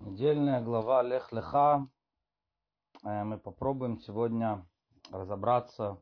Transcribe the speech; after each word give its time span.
Недельная 0.00 0.62
глава 0.62 1.02
Лех 1.02 1.30
Леха. 1.30 1.86
Э, 3.04 3.22
мы 3.22 3.38
попробуем 3.38 4.00
сегодня 4.00 4.66
разобраться 5.12 6.00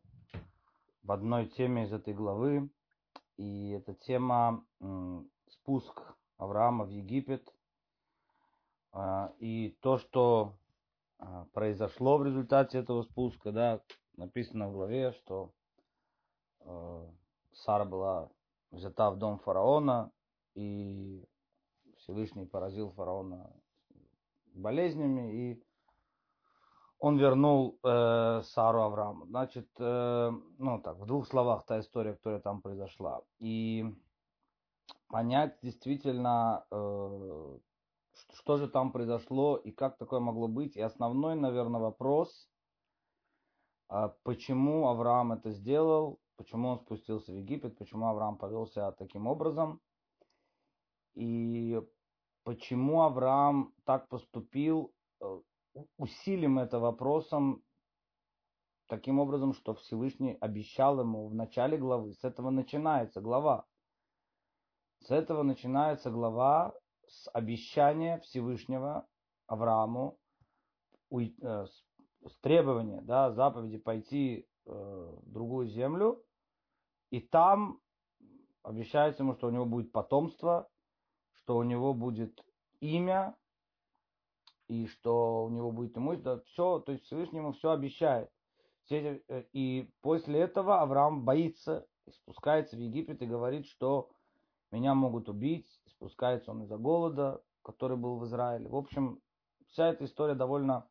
в 1.03 1.11
одной 1.11 1.47
теме 1.47 1.83
из 1.83 1.93
этой 1.93 2.15
главы. 2.15 2.71
И 3.39 3.71
эта 3.71 3.95
тема 3.95 4.65
спуск 5.49 6.01
Авраама 6.37 6.85
в 6.85 6.91
Египет. 6.91 7.53
Э, 8.93 9.31
и 9.41 9.77
то, 9.81 9.99
что 9.99 10.57
э, 11.19 11.47
произошло 11.53 12.19
в 12.19 12.25
результате 12.25 12.79
этого 12.79 13.03
спуска, 13.03 13.51
да, 13.51 13.81
написано 14.17 14.69
в 14.69 14.75
главе, 14.75 15.11
что 15.11 15.53
Сара 17.53 17.85
была 17.85 18.31
взята 18.71 19.11
в 19.11 19.19
дом 19.19 19.41
фараона, 19.41 20.13
и 20.55 21.27
Всевышний 21.97 22.47
поразил 22.47 22.93
фараона 22.93 23.53
болезнями, 24.55 25.53
и 25.53 25.63
он 26.99 27.19
вернул 27.19 27.79
э, 27.83 28.43
Сару 28.43 28.83
Аврааму. 28.83 29.27
Значит, 29.27 29.69
э, 29.79 30.33
ну 30.59 30.81
так, 30.81 30.99
в 30.99 31.07
двух 31.07 31.29
словах 31.29 31.65
та 31.65 31.79
история, 31.81 32.15
которая 32.15 32.41
там 32.41 32.61
произошла. 32.61 33.23
И 33.39 33.85
понять 35.09 35.59
действительно, 35.63 36.67
э, 36.71 37.59
что 38.35 38.57
же 38.57 38.69
там 38.69 38.93
произошло 38.93 39.57
и 39.57 39.71
как 39.71 39.97
такое 39.97 40.21
могло 40.21 40.49
быть. 40.49 40.77
И 40.77 40.81
основной, 40.81 41.37
наверное, 41.37 41.81
вопрос, 41.81 42.49
э, 43.91 44.11
почему 44.25 44.89
Авраам 44.89 45.33
это 45.33 45.53
сделал, 45.53 46.19
почему 46.37 46.69
он 46.69 46.81
спустился 46.81 47.33
в 47.33 47.37
Египет, 47.37 47.79
почему 47.79 48.07
Авраам 48.07 48.37
повел 48.39 48.67
себя 48.67 48.91
таким 48.91 49.29
образом. 49.29 49.81
И 51.15 51.81
почему 52.49 53.03
Авраам 53.03 53.75
так 53.85 54.09
поступил, 54.09 54.95
э, 55.21 55.41
усилим 55.99 56.59
это 56.59 56.79
вопросом 56.79 57.63
таким 58.87 59.19
образом, 59.19 59.53
что 59.53 59.75
Всевышний 59.75 60.39
обещал 60.41 60.99
ему 60.99 61.29
в 61.29 61.35
начале 61.35 61.77
главы. 61.77 62.15
С 62.15 62.25
этого 62.25 62.49
начинается 62.49 63.21
глава. 63.21 63.67
С 65.01 65.11
этого 65.11 65.43
начинается 65.43 66.11
глава 66.11 66.73
с 67.07 67.29
обещания 67.35 68.19
Всевышнего 68.21 69.07
Аврааму, 69.47 70.19
э, 71.13 71.67
с 71.67 72.37
требования, 72.41 73.03
да, 73.03 73.31
заповеди 73.31 73.77
пойти 73.77 74.49
э, 74.65 74.71
в 74.71 75.31
другую 75.31 75.67
землю, 75.67 76.25
и 77.11 77.21
там 77.21 77.79
обещается 78.63 79.23
ему, 79.23 79.35
что 79.35 79.49
у 79.49 79.51
него 79.51 79.67
будет 79.67 79.93
потомство, 79.93 80.67
что 81.49 81.57
у 81.57 81.63
него 81.63 81.95
будет 81.95 82.45
имя, 82.81 83.37
и 84.69 84.87
что 84.87 85.45
у 85.45 85.51
него 85.51 85.73
будет 85.73 85.97
имущество, 85.97 86.41
все, 86.47 86.79
то 86.81 86.93
есть 86.93 87.05
Всевышний 87.05 87.39
ему 87.39 87.53
все 87.53 87.71
обещает. 87.71 88.31
Э, 88.91 89.45
и 89.53 89.91
после 90.01 90.41
этого 90.41 90.81
Авраам 90.81 91.25
боится, 91.25 91.87
спускается 92.11 92.77
в 92.77 92.81
Египет 92.81 93.23
и 93.23 93.27
говорит, 93.27 93.67
что 93.67 94.11
меня 94.71 94.95
могут 94.95 95.29
убить, 95.29 95.67
спускается 95.87 96.51
он 96.51 96.63
из-за 96.63 96.77
голода, 96.77 97.43
который 97.63 97.97
был 97.97 98.19
в 98.19 98.25
Израиле. 98.27 98.69
В 98.69 98.77
общем, 98.77 99.21
вся 99.69 99.89
эта 99.89 100.05
история 100.05 100.35
довольно 100.35 100.89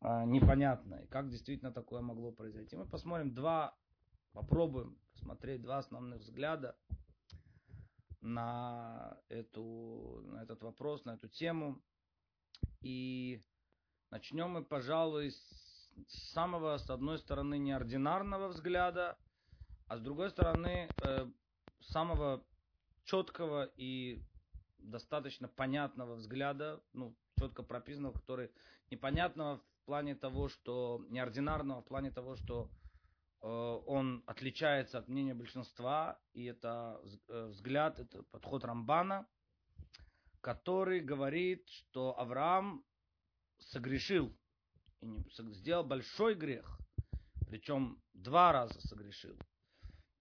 э, 0.00 0.24
непонятная. 0.24 1.06
Как 1.06 1.28
действительно 1.28 1.72
такое 1.72 2.00
могло 2.00 2.32
произойти. 2.32 2.76
Мы 2.76 2.86
посмотрим 2.86 3.34
два, 3.34 3.76
попробуем 4.32 4.98
посмотреть 5.12 5.62
два 5.62 5.78
основных 5.78 6.20
взгляда 6.20 6.76
на, 8.20 9.16
эту, 9.28 10.22
на 10.26 10.42
этот 10.42 10.62
вопрос, 10.62 11.04
на 11.04 11.14
эту 11.14 11.28
тему. 11.28 11.80
И 12.80 13.42
начнем 14.10 14.50
мы, 14.50 14.64
пожалуй, 14.64 15.30
с 15.30 16.32
самого, 16.32 16.78
с 16.78 16.88
одной 16.90 17.18
стороны, 17.18 17.58
неординарного 17.58 18.48
взгляда, 18.48 19.18
а 19.86 19.96
с 19.96 20.00
другой 20.00 20.30
стороны, 20.30 20.88
э, 21.02 21.26
самого 21.80 22.44
четкого 23.04 23.70
и 23.76 24.22
достаточно 24.78 25.48
понятного 25.48 26.14
взгляда, 26.14 26.80
ну, 26.92 27.14
четко 27.38 27.62
прописанного, 27.62 28.12
который 28.12 28.50
непонятного 28.90 29.58
в 29.58 29.84
плане 29.86 30.14
того, 30.14 30.48
что 30.48 31.04
неординарного 31.08 31.82
в 31.82 31.86
плане 31.86 32.10
того, 32.10 32.36
что 32.36 32.70
он 33.40 34.22
отличается 34.26 34.98
от 34.98 35.08
мнения 35.08 35.34
большинства, 35.34 36.20
и 36.34 36.44
это 36.44 37.00
э, 37.28 37.46
взгляд, 37.46 37.98
это 37.98 38.22
подход 38.24 38.64
Рамбана, 38.64 39.26
который 40.40 41.00
говорит, 41.00 41.66
что 41.68 42.18
Авраам 42.18 42.84
согрешил 43.58 44.36
и 45.00 45.06
сделал 45.54 45.84
большой 45.84 46.34
грех, 46.34 46.78
причем 47.46 48.02
два 48.12 48.52
раза 48.52 48.78
согрешил. 48.86 49.38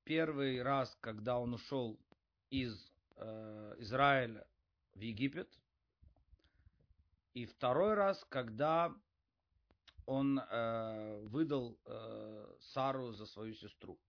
Первый 0.05 0.61
раз, 0.63 0.95
когда 1.01 1.37
он 1.39 1.53
ушел 1.53 1.99
из 2.49 2.89
э, 3.17 3.75
Израиля 3.79 4.47
в 4.95 5.01
Египет, 5.01 5.49
и 7.33 7.45
второй 7.45 7.93
раз, 7.93 8.23
когда 8.29 8.93
он 10.09 10.39
э, 10.39 11.19
выдал 11.27 11.77
э, 11.85 12.55
Сару 12.59 13.13
за 13.13 13.27
свою 13.27 13.53
сестру. 13.53 13.99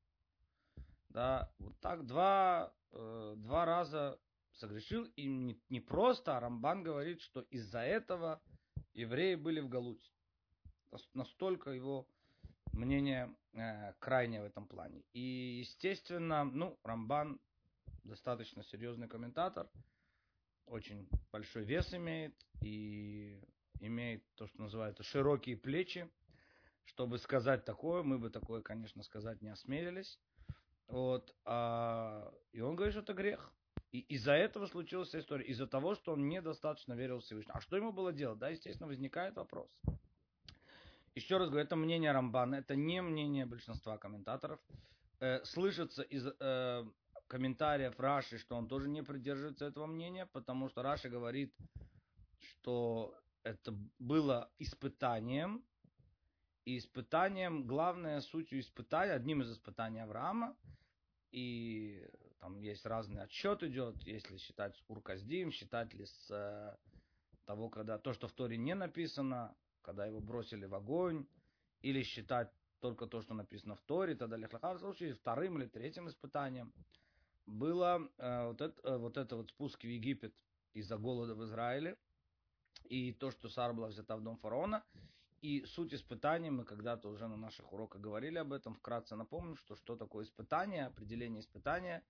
Да, 1.10 1.52
вот 1.58 1.78
так 1.80 2.06
два, 2.06 2.72
э, 2.92 3.34
два 3.36 3.66
раза 3.66 4.18
согрешил, 4.52 5.04
и 5.16 5.26
не, 5.26 5.60
не 5.68 5.80
просто, 5.80 6.36
а 6.36 6.40
Рамбан 6.40 6.82
говорит, 6.82 7.20
что 7.20 7.42
из-за 7.50 7.80
этого 7.80 8.40
евреи 8.94 9.34
были 9.34 9.60
в 9.60 9.68
Галуте. 9.68 10.10
Настолько 11.12 11.70
его 11.70 12.08
мнение 12.72 13.34
э, 13.52 13.92
крайнее 13.98 14.40
в 14.40 14.46
этом 14.46 14.66
плане. 14.66 15.04
И, 15.12 15.58
естественно, 15.60 16.44
ну, 16.44 16.78
Рамбан 16.82 17.38
достаточно 18.04 18.64
серьезный 18.64 19.06
комментатор, 19.06 19.68
очень 20.64 21.06
большой 21.30 21.64
вес 21.64 21.92
имеет, 21.92 22.34
и 22.62 23.38
имеет 23.80 24.22
то, 24.34 24.46
что 24.46 24.62
называется 24.62 25.02
широкие 25.02 25.56
плечи, 25.56 26.08
чтобы 26.84 27.18
сказать 27.18 27.64
такое, 27.64 28.02
мы 28.02 28.18
бы 28.18 28.30
такое, 28.30 28.62
конечно, 28.62 29.02
сказать 29.02 29.42
не 29.42 29.48
осмелились. 29.48 30.18
Вот, 30.88 31.34
а, 31.44 32.32
и 32.52 32.60
он 32.60 32.74
говорит, 32.74 32.94
что 32.94 33.02
это 33.02 33.14
грех. 33.14 33.52
И 33.92 34.00
из-за 34.00 34.32
этого 34.32 34.66
случилась 34.66 35.14
история. 35.14 35.44
Из-за 35.46 35.66
того, 35.66 35.94
что 35.94 36.12
он 36.12 36.28
недостаточно 36.28 36.94
верил 36.94 37.18
в 37.18 37.22
Всевышнего. 37.22 37.58
А 37.58 37.60
что 37.60 37.76
ему 37.76 37.92
было 37.92 38.12
делать? 38.12 38.38
Да, 38.38 38.48
естественно, 38.48 38.88
возникает 38.88 39.36
вопрос. 39.36 39.68
Еще 41.14 41.38
раз 41.38 41.48
говорю, 41.48 41.64
это 41.66 41.76
мнение 41.76 42.12
Рамбана, 42.12 42.56
это 42.56 42.76
не 42.76 43.02
мнение 43.02 43.46
большинства 43.46 43.98
комментаторов. 43.98 44.60
Э, 45.18 45.44
слышится 45.44 46.02
из 46.02 46.24
э, 46.26 46.84
комментариев 47.26 47.98
Раши, 47.98 48.38
что 48.38 48.56
он 48.56 48.68
тоже 48.68 48.88
не 48.88 49.02
придерживается 49.02 49.66
этого 49.66 49.86
мнения, 49.86 50.26
потому 50.26 50.68
что 50.68 50.82
Раши 50.82 51.08
говорит, 51.08 51.52
что 52.38 53.14
это 53.42 53.72
было 53.98 54.50
испытанием, 54.58 55.64
и 56.64 56.78
испытанием, 56.78 57.66
главное 57.66 58.20
сутью 58.20 58.60
испытания, 58.60 59.12
одним 59.12 59.42
из 59.42 59.52
испытаний 59.52 60.00
Авраама, 60.00 60.56
и 61.30 62.06
там 62.38 62.56
есть 62.58 62.84
разный 62.86 63.22
отсчет 63.22 63.62
идет, 63.62 63.96
если 64.02 64.36
считать 64.36 64.76
с 64.76 64.84
Урказдим, 64.88 65.52
считать 65.52 65.92
ли 65.94 66.04
с 66.06 66.30
э, 66.30 66.76
того, 67.46 67.70
когда 67.70 67.98
то, 67.98 68.12
что 68.12 68.28
в 68.28 68.32
Торе 68.32 68.56
не 68.56 68.74
написано, 68.74 69.56
когда 69.82 70.06
его 70.06 70.20
бросили 70.20 70.66
в 70.66 70.74
огонь, 70.74 71.26
или 71.80 72.02
считать 72.02 72.52
только 72.80 73.06
то, 73.06 73.22
что 73.22 73.34
написано 73.34 73.74
в 73.74 73.80
Торе, 73.82 74.14
тогда 74.14 74.36
Лехлаха, 74.36 74.74
в 74.74 74.80
случае 74.80 75.14
вторым 75.14 75.58
или 75.58 75.66
третьим 75.66 76.08
испытанием 76.08 76.74
было 77.46 78.08
э, 78.18 78.46
вот, 78.48 78.60
это, 78.60 78.80
э, 78.82 78.96
вот 78.98 79.16
это 79.16 79.36
вот 79.36 79.48
спуск 79.48 79.82
в 79.82 79.88
Египет 79.88 80.34
из-за 80.74 80.98
голода 80.98 81.34
в 81.34 81.42
Израиле– 81.44 81.96
и 82.90 83.12
то, 83.12 83.30
что 83.30 83.48
Сара 83.48 83.72
была 83.72 83.88
взята 83.88 84.16
в 84.16 84.22
дом 84.22 84.36
фараона. 84.36 84.82
И 85.42 85.64
суть 85.64 85.94
испытания, 85.94 86.50
мы 86.50 86.64
когда-то 86.64 87.08
уже 87.08 87.26
на 87.26 87.36
наших 87.36 87.72
уроках 87.72 88.02
говорили 88.02 88.36
об 88.36 88.52
этом, 88.52 88.74
вкратце 88.74 89.16
напомню, 89.16 89.56
что 89.56 89.74
что 89.74 89.96
такое 89.96 90.24
испытание, 90.24 90.86
определение 90.86 91.40
испытания. 91.40 92.02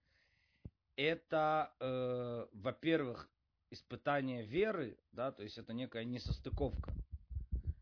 Это, 0.96 1.72
э, 1.78 2.46
во-первых, 2.52 3.28
испытание 3.70 4.42
веры, 4.42 4.98
да, 5.12 5.30
то 5.30 5.44
есть 5.44 5.58
это 5.58 5.72
некая 5.72 6.04
несостыковка. 6.04 6.92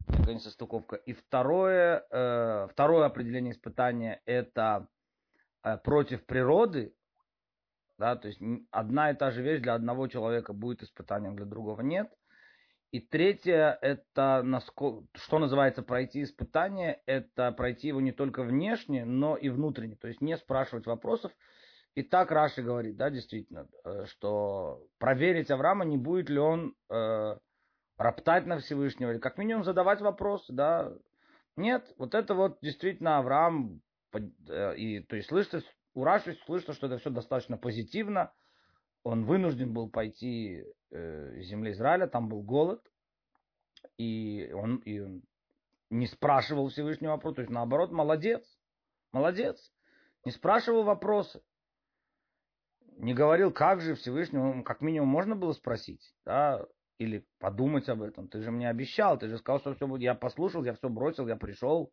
Некая 0.08 0.34
несостыковка. 0.34 0.96
И 0.96 1.14
второе, 1.14 2.06
э, 2.10 2.68
второе 2.70 3.06
определение 3.06 3.52
испытания 3.52 4.20
это 4.26 4.86
э, 5.62 5.78
против 5.78 6.26
природы, 6.26 6.94
да, 7.96 8.16
то 8.16 8.28
есть 8.28 8.40
одна 8.70 9.10
и 9.10 9.16
та 9.16 9.30
же 9.30 9.42
вещь 9.42 9.62
для 9.62 9.74
одного 9.74 10.08
человека 10.08 10.52
будет 10.52 10.82
испытанием, 10.82 11.36
для 11.36 11.46
другого 11.46 11.80
нет– 11.80 12.12
и 12.90 13.00
третье, 13.00 13.78
это 13.82 14.62
что 15.14 15.38
называется 15.38 15.82
пройти 15.82 16.22
испытание, 16.22 17.02
это 17.04 17.52
пройти 17.52 17.88
его 17.88 18.00
не 18.00 18.12
только 18.12 18.42
внешне, 18.42 19.04
но 19.04 19.36
и 19.36 19.50
внутренне, 19.50 19.96
то 19.96 20.08
есть 20.08 20.22
не 20.22 20.36
спрашивать 20.36 20.86
вопросов. 20.86 21.32
И 21.94 22.02
так 22.02 22.30
Раши 22.30 22.62
говорит, 22.62 22.96
да, 22.96 23.10
действительно, 23.10 23.66
э, 23.84 24.06
что 24.06 24.86
проверить 24.98 25.50
Авраама, 25.50 25.84
не 25.84 25.96
будет 25.98 26.30
ли 26.30 26.38
он 26.38 26.76
э, 26.88 27.36
роптать 27.96 28.46
на 28.46 28.58
Всевышнего, 28.58 29.10
или 29.10 29.18
как 29.18 29.36
минимум 29.36 29.64
задавать 29.64 30.00
вопросы, 30.00 30.52
да. 30.52 30.92
Нет, 31.56 31.92
вот 31.98 32.14
это 32.14 32.34
вот 32.34 32.58
действительно 32.62 33.18
Авраам, 33.18 33.82
э, 34.12 34.76
и, 34.76 35.00
то 35.00 35.16
есть 35.16 35.28
слышится, 35.28 35.62
у 35.94 36.04
Раши 36.04 36.38
слышно, 36.46 36.72
что 36.72 36.86
это 36.86 36.98
все 36.98 37.10
достаточно 37.10 37.58
позитивно. 37.58 38.32
Он 39.08 39.24
вынужден 39.24 39.72
был 39.72 39.88
пойти 39.88 40.66
э, 40.90 41.40
земле 41.40 41.72
Израиля, 41.72 42.08
там 42.08 42.28
был 42.28 42.42
голод, 42.42 42.86
и 43.96 44.52
он, 44.52 44.76
и 44.80 45.00
он 45.00 45.22
не 45.88 46.06
спрашивал 46.06 46.68
Всевышнего 46.68 47.12
вопроса, 47.12 47.36
то 47.36 47.40
есть 47.40 47.50
наоборот, 47.50 47.90
молодец, 47.90 48.44
молодец, 49.12 49.72
не 50.26 50.30
спрашивал 50.30 50.82
вопросы, 50.82 51.40
не 52.98 53.14
говорил, 53.14 53.50
как 53.50 53.80
же 53.80 53.94
Всевышнему, 53.94 54.62
как 54.62 54.82
минимум 54.82 55.08
можно 55.08 55.34
было 55.34 55.54
спросить, 55.54 56.14
да, 56.26 56.66
или 56.98 57.26
подумать 57.38 57.88
об 57.88 58.02
этом. 58.02 58.28
Ты 58.28 58.42
же 58.42 58.50
мне 58.50 58.68
обещал, 58.68 59.18
ты 59.18 59.28
же 59.28 59.38
сказал, 59.38 59.60
что 59.60 59.74
все 59.74 59.86
будет. 59.86 60.02
Я 60.02 60.14
послушал, 60.16 60.64
я 60.64 60.74
все 60.74 60.90
бросил, 60.90 61.26
я 61.28 61.36
пришел. 61.36 61.90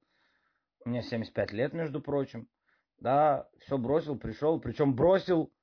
У 0.84 0.90
меня 0.90 1.02
75 1.02 1.54
лет, 1.54 1.72
между 1.72 2.02
прочим. 2.02 2.50
Да, 2.98 3.48
все 3.60 3.78
бросил, 3.78 4.18
пришел. 4.18 4.60
Причем 4.60 4.96
бросил, 4.96 5.54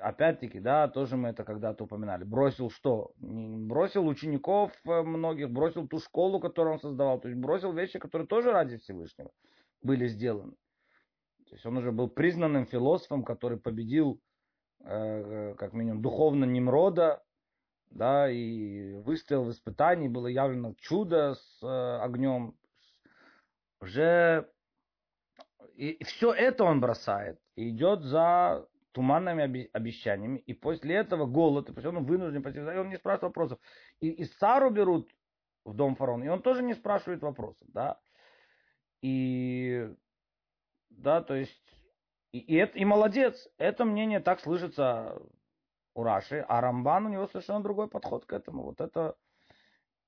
опять-таки, 0.00 0.60
да, 0.60 0.88
тоже 0.88 1.16
мы 1.16 1.28
это 1.28 1.44
когда-то 1.44 1.84
упоминали. 1.84 2.24
Бросил 2.24 2.70
что? 2.70 3.12
Бросил 3.18 4.06
учеников 4.06 4.72
э, 4.86 5.02
многих, 5.02 5.50
бросил 5.50 5.86
ту 5.88 5.98
школу, 5.98 6.40
которую 6.40 6.74
он 6.74 6.80
создавал. 6.80 7.20
То 7.20 7.28
есть 7.28 7.40
бросил 7.40 7.72
вещи, 7.72 7.98
которые 7.98 8.26
тоже 8.26 8.52
ради 8.52 8.78
Всевышнего 8.78 9.30
были 9.82 10.06
сделаны. 10.06 10.52
То 11.48 11.54
есть 11.54 11.66
он 11.66 11.76
уже 11.76 11.92
был 11.92 12.08
признанным 12.08 12.66
философом, 12.66 13.24
который 13.24 13.58
победил, 13.58 14.20
э, 14.80 15.52
э 15.52 15.54
как 15.56 15.72
минимум, 15.72 16.02
духовно 16.02 16.44
Немрода, 16.44 17.22
да, 17.90 18.28
и 18.30 18.94
выстоял 18.96 19.44
в 19.44 19.50
испытании, 19.50 20.08
было 20.08 20.26
явлено 20.26 20.74
чудо 20.78 21.34
с 21.34 21.62
э, 21.62 21.98
огнем. 22.02 22.56
Уже 23.80 24.48
и 25.76 26.02
все 26.04 26.32
это 26.32 26.64
он 26.64 26.80
бросает 26.80 27.38
и 27.56 27.70
идет 27.70 28.02
за 28.02 28.66
туманными 28.94 29.68
обещаниями, 29.72 30.38
и 30.38 30.54
после 30.54 30.94
этого 30.94 31.26
голод, 31.26 31.68
и 31.68 31.72
после 31.72 31.90
он 31.90 32.04
вынужден 32.04 32.42
и 32.42 32.78
он 32.78 32.88
не 32.88 32.96
спрашивает 32.96 33.22
вопросов. 33.24 33.58
И, 34.00 34.08
и 34.08 34.24
Сару 34.24 34.70
берут 34.70 35.10
в 35.64 35.74
дом 35.74 35.96
фараона, 35.96 36.24
и 36.24 36.28
он 36.28 36.42
тоже 36.42 36.62
не 36.62 36.74
спрашивает 36.74 37.20
вопросов, 37.20 37.66
да. 37.72 37.98
И, 39.02 39.92
да, 40.90 41.22
то 41.22 41.34
есть, 41.34 41.76
и, 42.30 42.38
и, 42.38 42.54
это, 42.54 42.78
и 42.78 42.84
молодец, 42.84 43.48
это 43.58 43.84
мнение 43.84 44.20
так 44.20 44.40
слышится 44.40 45.20
у 45.94 46.04
Раши, 46.04 46.44
а 46.48 46.60
Рамбан 46.60 47.06
у 47.06 47.08
него 47.08 47.26
совершенно 47.26 47.62
другой 47.62 47.88
подход 47.88 48.26
к 48.26 48.32
этому. 48.32 48.62
Вот 48.62 48.80
это 48.80 49.16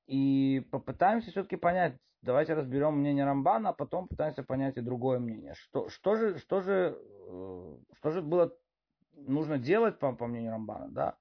и 0.06 0.64
попытаемся 0.70 1.32
все-таки 1.32 1.56
понять, 1.56 1.96
давайте 2.22 2.54
разберем 2.54 2.98
мнение 2.98 3.24
Рамбана, 3.24 3.70
а 3.70 3.72
потом 3.72 4.06
пытаемся 4.06 4.44
понять 4.44 4.76
и 4.76 4.80
другое 4.80 5.18
мнение. 5.18 5.54
Что, 5.54 5.88
что, 5.88 6.14
же, 6.14 6.38
что, 6.38 6.60
же, 6.60 6.96
э, 7.28 7.76
что 7.94 8.10
же 8.10 8.22
было 8.22 8.56
нужно 9.16 9.58
делать, 9.58 9.98
по, 9.98 10.12
по 10.12 10.26
мнению 10.26 10.52
Рамбана, 10.52 10.88
да? 10.88 11.16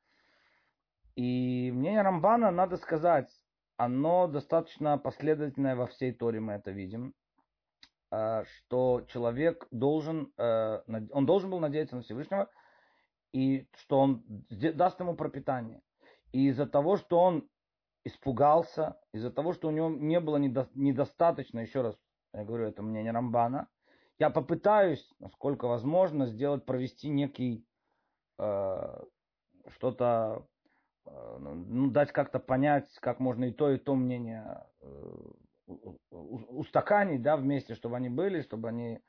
И 1.15 1.71
мнение 1.73 2.01
Рамбана, 2.01 2.51
надо 2.51 2.77
сказать, 2.77 3.29
оно 3.77 4.27
достаточно 4.27 4.97
последовательное 4.97 5.75
во 5.75 5.87
всей 5.87 6.13
Торе, 6.13 6.39
мы 6.39 6.53
это 6.53 6.71
видим, 6.71 7.13
э, 8.11 8.43
что 8.45 9.05
человек 9.07 9.67
должен, 9.71 10.33
э, 10.37 10.81
он 11.11 11.25
должен 11.25 11.49
был 11.49 11.59
надеяться 11.59 11.95
на 11.95 12.01
Всевышнего, 12.01 12.49
и 13.33 13.67
что 13.75 13.99
он 13.99 14.23
даст 14.49 14.99
ему 14.99 15.15
пропитание. 15.15 15.81
И 16.31 16.47
из-за 16.47 16.67
того, 16.67 16.97
что 16.97 17.19
он 17.19 17.49
испугался, 18.03 18.97
из-за 19.13 19.31
того, 19.31 19.53
что 19.53 19.67
у 19.67 19.71
него 19.71 19.89
не 19.89 20.19
было 20.19 20.37
недо, 20.37 20.69
недостаточно, 20.73 21.59
еще 21.59 21.81
раз, 21.81 21.95
я 22.33 22.43
говорю, 22.43 22.65
это 22.67 22.81
мнение 22.81 23.11
Рамбана, 23.11 23.67
я 24.19 24.29
попытаюсь, 24.29 25.05
насколько 25.19 25.67
возможно, 25.67 26.27
сделать, 26.27 26.65
провести 26.65 27.09
некий 27.09 27.65
что-то, 28.37 30.45
э, 31.05 31.37
ну, 31.39 31.91
дать 31.91 32.11
как-то 32.11 32.39
понять, 32.39 32.89
как 32.99 33.19
можно 33.19 33.45
и 33.45 33.51
то, 33.51 33.71
и 33.71 33.77
то 33.77 33.95
мнение 33.95 34.65
э, 34.81 35.77
устаканить, 36.11 37.21
да, 37.21 37.37
вместе, 37.37 37.75
чтобы 37.75 37.95
они 37.95 38.09
были, 38.09 38.41
чтобы 38.41 38.69
они 38.69 39.01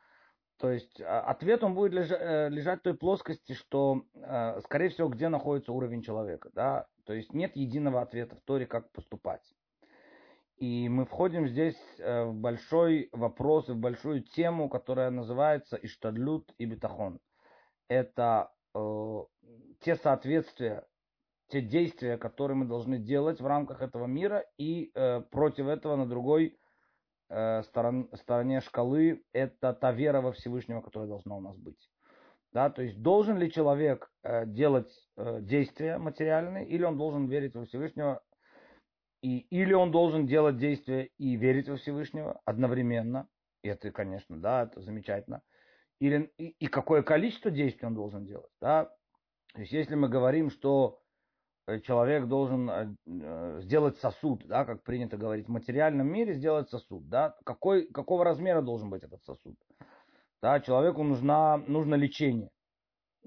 то 0.58 0.70
есть 0.70 1.00
а, 1.02 1.20
ответ 1.20 1.62
он 1.62 1.74
будет 1.74 1.92
лежать, 1.92 2.20
э, 2.20 2.48
лежать 2.48 2.80
в 2.80 2.82
той 2.82 2.94
плоскости, 2.94 3.52
что, 3.52 4.04
э, 4.14 4.60
скорее 4.64 4.88
всего, 4.88 5.08
где 5.08 5.28
находится 5.28 5.72
уровень 5.72 6.02
человека. 6.02 6.50
Да? 6.54 6.86
То 7.04 7.12
есть 7.12 7.34
нет 7.34 7.54
единого 7.56 8.00
ответа 8.00 8.36
в 8.36 8.40
Торе, 8.40 8.66
как 8.66 8.90
поступать. 8.92 9.42
И 10.56 10.88
мы 10.88 11.04
входим 11.04 11.46
здесь 11.46 11.76
э, 11.98 12.24
в 12.24 12.34
большой 12.34 13.10
вопрос, 13.12 13.68
в 13.68 13.76
большую 13.76 14.22
тему, 14.22 14.70
которая 14.70 15.10
называется 15.10 15.76
Иштадлют 15.76 16.54
и 16.56 16.64
Бетахон. 16.64 17.20
Это 17.88 18.50
э, 18.50 18.55
те 19.80 19.96
соответствия, 19.96 20.86
те 21.48 21.60
действия, 21.60 22.18
которые 22.18 22.56
мы 22.56 22.66
должны 22.66 22.98
делать 22.98 23.40
в 23.40 23.46
рамках 23.46 23.80
этого 23.82 24.06
мира, 24.06 24.44
и 24.58 24.90
э, 24.94 25.20
против 25.30 25.66
этого 25.66 25.96
на 25.96 26.06
другой 26.06 26.58
э, 27.28 27.62
сторон, 27.62 28.10
стороне 28.14 28.60
шкалы 28.60 29.22
это 29.32 29.72
та 29.72 29.92
вера 29.92 30.20
во 30.20 30.32
Всевышнего, 30.32 30.80
которая 30.80 31.08
должна 31.08 31.36
у 31.36 31.40
нас 31.40 31.56
быть. 31.56 31.90
Да, 32.52 32.70
то 32.70 32.82
есть 32.82 33.00
должен 33.02 33.36
ли 33.36 33.50
человек 33.50 34.10
э, 34.22 34.46
делать 34.46 34.90
э, 35.16 35.40
действия 35.42 35.98
материальные, 35.98 36.66
или 36.66 36.84
он 36.84 36.96
должен 36.96 37.26
верить 37.26 37.54
во 37.54 37.64
Всевышнего, 37.66 38.22
и, 39.22 39.38
или 39.38 39.72
он 39.72 39.90
должен 39.90 40.26
делать 40.26 40.56
действия 40.56 41.10
и 41.18 41.36
верить 41.36 41.68
во 41.68 41.76
Всевышнего 41.76 42.40
одновременно. 42.44 43.28
И 43.62 43.68
это, 43.68 43.90
конечно, 43.90 44.40
да, 44.40 44.64
это 44.64 44.80
замечательно. 44.80 45.42
Или, 46.00 46.32
и, 46.38 46.48
и 46.58 46.66
какое 46.66 47.02
количество 47.02 47.50
действий 47.50 47.86
он 47.86 47.94
должен 47.94 48.26
делать. 48.26 48.50
Да? 48.60 48.84
То 49.54 49.60
есть 49.60 49.72
если 49.72 49.94
мы 49.94 50.08
говорим, 50.08 50.50
что 50.50 51.00
Э, 51.66 51.80
человек 51.80 52.26
должен 52.26 52.70
э, 52.70 52.94
э, 53.06 53.60
сделать 53.62 53.98
сосуд, 53.98 54.46
да, 54.46 54.64
как 54.64 54.82
принято 54.82 55.16
говорить, 55.16 55.46
в 55.46 55.50
материальном 55.50 56.06
мире 56.06 56.34
сделать 56.34 56.70
сосуд, 56.70 57.08
да, 57.08 57.36
какой, 57.44 57.86
какого 57.88 58.24
размера 58.24 58.62
должен 58.62 58.88
быть 58.88 59.02
этот 59.02 59.24
сосуд. 59.24 59.56
Да, 60.42 60.60
человеку 60.60 61.02
нужна, 61.02 61.56
нужно 61.66 61.96
лечение. 61.96 62.50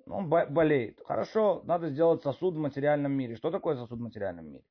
Он 0.06 0.30
болеет. 0.30 1.00
Хорошо, 1.06 1.62
надо 1.66 1.89
сделать 1.89 2.24
сосуд 2.24 2.56
в 2.56 2.60
материальном 2.60 3.12
мире. 3.12 3.36
Что 3.36 3.51
такое 3.51 3.75
сосуд 3.75 4.00
в 4.00 4.01
материальном 4.01 4.45
мире? 4.48 4.63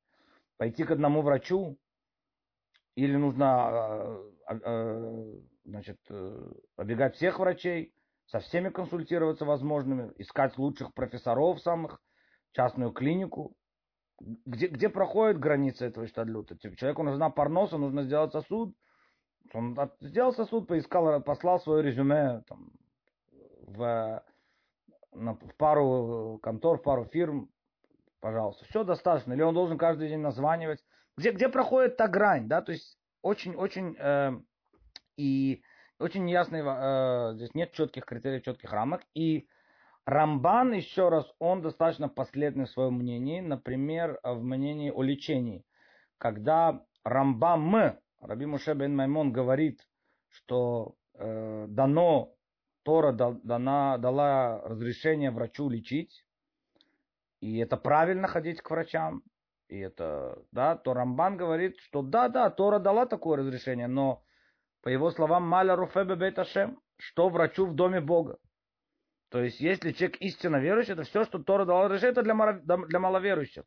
Пойти 0.57 0.85
к 0.85 0.91
одному 0.91 1.21
врачу? 1.21 1.77
Или 2.97 3.17
нужно 3.17 4.19
значит, 5.69 5.99
обегать 6.77 7.17
всех 7.17 7.39
врачей, 7.39 7.95
со 8.27 8.41
всеми 8.41 8.69
консультироваться 8.69 9.45
возможными, 9.45 10.13
искать 10.17 10.59
лучших 10.59 10.93
профессоров 10.93 11.61
самых, 11.61 12.01
частную 12.53 12.93
клинику, 12.93 13.55
где, 14.21 14.67
где 14.67 14.89
проходит 14.89 15.39
граница 15.39 15.87
этого 15.87 16.07
штадлюта? 16.07 16.57
Типа, 16.57 16.77
человеку 16.77 17.03
нужна 17.03 17.31
парноса, 17.31 17.79
нужно 17.79 18.03
сделать 18.03 18.33
сосуд. 18.33 18.75
Он 19.55 19.79
сделал 20.01 20.33
сосуд, 20.33 20.67
поискал, 20.67 21.23
послал 21.23 21.61
свое 21.61 21.83
резюме 21.83 22.43
там, 22.49 22.73
в, 23.63 24.23
на, 25.13 25.35
в 25.35 25.55
пару 25.57 26.39
контор, 26.43 26.79
в 26.79 26.83
пару 26.83 27.05
фирм. 27.05 27.49
Пожалуйста, 28.21 28.65
все 28.67 28.83
достаточно. 28.83 29.33
Или 29.33 29.43
он 29.43 29.55
должен 29.55 29.79
каждый 29.79 30.09
день 30.09 30.21
названивать. 30.21 30.85
Где, 31.17 31.31
где 31.31 31.49
проходит 31.49 31.97
та 31.97 32.09
грань, 32.09 32.49
да? 32.49 32.61
То 32.61 32.73
есть 32.73 32.99
очень-очень 33.23 33.97
э, 33.97 34.33
и 35.19 35.63
очень 35.99 36.25
неясный, 36.25 36.63
э, 36.65 37.35
здесь 37.35 37.55
нет 37.55 37.73
четких 37.73 38.07
критериев, 38.07 38.45
четких 38.45 38.73
рамок. 38.73 39.03
И 39.15 39.49
Рамбан, 40.07 40.73
еще 40.73 41.09
раз, 41.09 41.31
он 41.39 41.61
достаточно 41.61 42.09
последний 42.09 42.65
в 42.65 42.71
своем 42.71 42.95
мнении, 42.95 43.41
например, 43.41 44.19
в 44.23 44.43
мнении 44.43 44.91
о 44.91 45.03
лечении. 45.03 45.65
Когда 46.17 46.83
Рамбам, 47.05 47.99
Раби 48.21 48.47
Муше 48.47 48.75
бен 48.75 48.97
Маймон 48.97 49.33
говорит, 49.33 49.87
что 50.29 50.95
э, 51.15 51.67
дано, 51.69 52.35
Тора 52.85 53.13
дана, 53.13 53.99
дала 53.99 54.63
разрешение 54.65 55.31
врачу 55.31 55.69
лечить, 55.69 56.25
и 57.41 57.59
это 57.59 57.77
правильно 57.77 58.29
ходить 58.29 58.63
к 58.63 58.71
врачам, 58.71 59.23
и 59.69 59.79
это, 59.79 60.43
да, 60.53 60.77
то 60.77 60.95
Рамбан 60.95 61.37
говорит, 61.37 61.77
что 61.79 62.03
да, 62.03 62.29
да, 62.29 62.51
Тора 62.51 62.79
дала 62.79 63.05
такое 63.05 63.37
разрешение, 63.39 63.89
но 63.89 64.23
по 64.83 64.89
его 64.89 65.11
словам, 65.11 65.47
маля 65.47 65.77
руфебе 65.77 66.15
бейт 66.15 66.39
что 66.97 67.29
врачу 67.29 67.67
в 67.67 67.75
доме 67.75 68.01
Бога. 68.01 68.39
То 69.31 69.43
есть, 69.43 69.61
если 69.61 69.93
человек 69.93 70.17
истинно 70.21 70.57
верующий, 70.57 70.95
это 70.95 71.03
все, 71.03 71.25
что 71.25 71.39
Тора 71.39 71.65
дала 71.65 71.85
разрешение, 71.85 72.13
это 72.13 72.23
для, 72.23 72.77
для 72.87 72.99
маловерующих. 72.99 73.65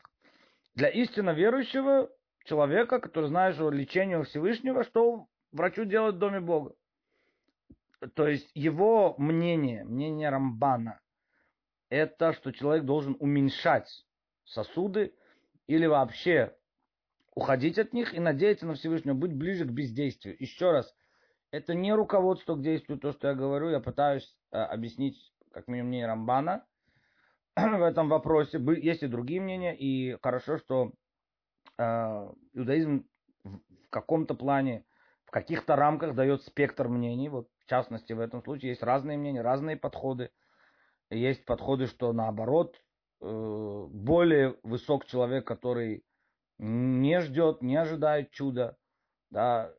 Для 0.74 0.90
истинно 0.90 1.32
верующего 1.32 2.10
человека, 2.46 3.00
который 3.00 3.28
знает, 3.28 3.56
что 3.56 3.70
лечение 3.70 4.24
Всевышнего, 4.24 4.84
что 4.84 5.28
врачу 5.52 5.86
делать 5.86 6.16
в 6.16 6.20
доме 6.20 6.40
Бога. 6.40 6.74
То 8.16 8.28
есть, 8.28 8.50
его 8.56 9.14
мнение, 9.20 9.84
мнение 9.84 10.30
Рамбана, 10.30 11.00
это, 11.90 12.34
что 12.34 12.52
человек 12.52 12.86
должен 12.86 13.16
уменьшать 13.20 14.06
сосуды 14.46 15.14
или 15.68 15.86
вообще 15.86 16.56
уходить 17.36 17.78
от 17.78 17.94
них 17.94 18.14
и 18.14 18.20
надеяться 18.20 18.66
на 18.66 18.74
Всевышнего, 18.74 19.14
быть 19.14 19.34
ближе 19.34 19.66
к 19.66 19.72
бездействию. 19.72 20.36
Еще 20.40 20.72
раз, 20.72 20.94
это 21.52 21.74
не 21.74 21.94
руководство 21.94 22.56
к 22.56 22.62
действию, 22.62 22.98
то, 22.98 23.12
что 23.12 23.28
я 23.28 23.36
говорю, 23.36 23.70
я 23.70 23.80
пытаюсь 23.80 24.36
э, 24.52 24.58
объяснить, 24.58 25.34
как 25.52 25.68
минимум, 25.68 25.90
мнение 25.90 26.08
Рамбана 26.08 26.66
в 27.56 27.84
этом 27.84 28.08
вопросе. 28.10 28.60
Есть 28.82 29.04
и 29.04 29.08
другие 29.08 29.42
мнения, 29.42 29.76
и 29.76 30.18
хорошо, 30.22 30.58
что 30.58 30.94
э, 31.78 32.34
иудаизм 32.54 33.06
в, 33.44 33.58
в 33.58 33.90
каком-то 33.90 34.34
плане, 34.34 34.86
в 35.26 35.32
каких-то 35.32 35.76
рамках 35.76 36.16
дает 36.16 36.42
спектр 36.44 36.88
мнений. 36.88 37.28
Вот, 37.28 37.50
в 37.60 37.66
частности, 37.66 38.14
в 38.14 38.22
этом 38.22 38.42
случае 38.44 38.70
есть 38.70 38.84
разные 38.84 39.18
мнения, 39.18 39.42
разные 39.42 39.76
подходы. 39.76 40.32
Есть 41.10 41.44
подходы, 41.44 41.88
что 41.88 42.14
наоборот, 42.14 42.82
э, 43.20 43.88
более 43.92 44.58
высок 44.64 45.06
человек, 45.06 45.46
который 45.46 46.06
не 46.60 47.20
ждет, 47.20 47.62
не 47.62 47.76
ожидает 47.76 48.32
чуда, 48.32 48.78
да, 49.32 49.74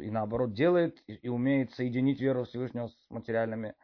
и 0.00 0.10
наоборот 0.10 0.54
делает 0.54 1.02
и, 1.06 1.14
и 1.14 1.28
умеет 1.28 1.72
соединить 1.72 2.20
веру 2.20 2.44
Всевышнего 2.44 2.88
с 2.88 3.10
материальными 3.10 3.74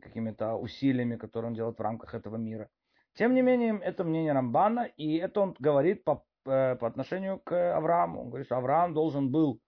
какими-то 0.00 0.54
усилиями, 0.54 1.16
которые 1.16 1.48
он 1.48 1.54
делает 1.54 1.78
в 1.78 1.82
рамках 1.82 2.14
этого 2.14 2.36
мира. 2.36 2.68
Тем 3.14 3.34
не 3.34 3.42
менее, 3.42 3.80
это 3.82 4.04
мнение 4.04 4.32
Рамбана, 4.32 4.82
и 4.96 5.16
это 5.16 5.40
он 5.40 5.56
говорит 5.58 6.04
по, 6.04 6.24
э, 6.44 6.76
по 6.76 6.86
отношению 6.86 7.40
к 7.40 7.76
Аврааму. 7.76 8.20
Он 8.20 8.28
говорит, 8.28 8.46
что 8.46 8.58
Авраам 8.58 8.94
должен 8.94 9.30
был 9.30 9.60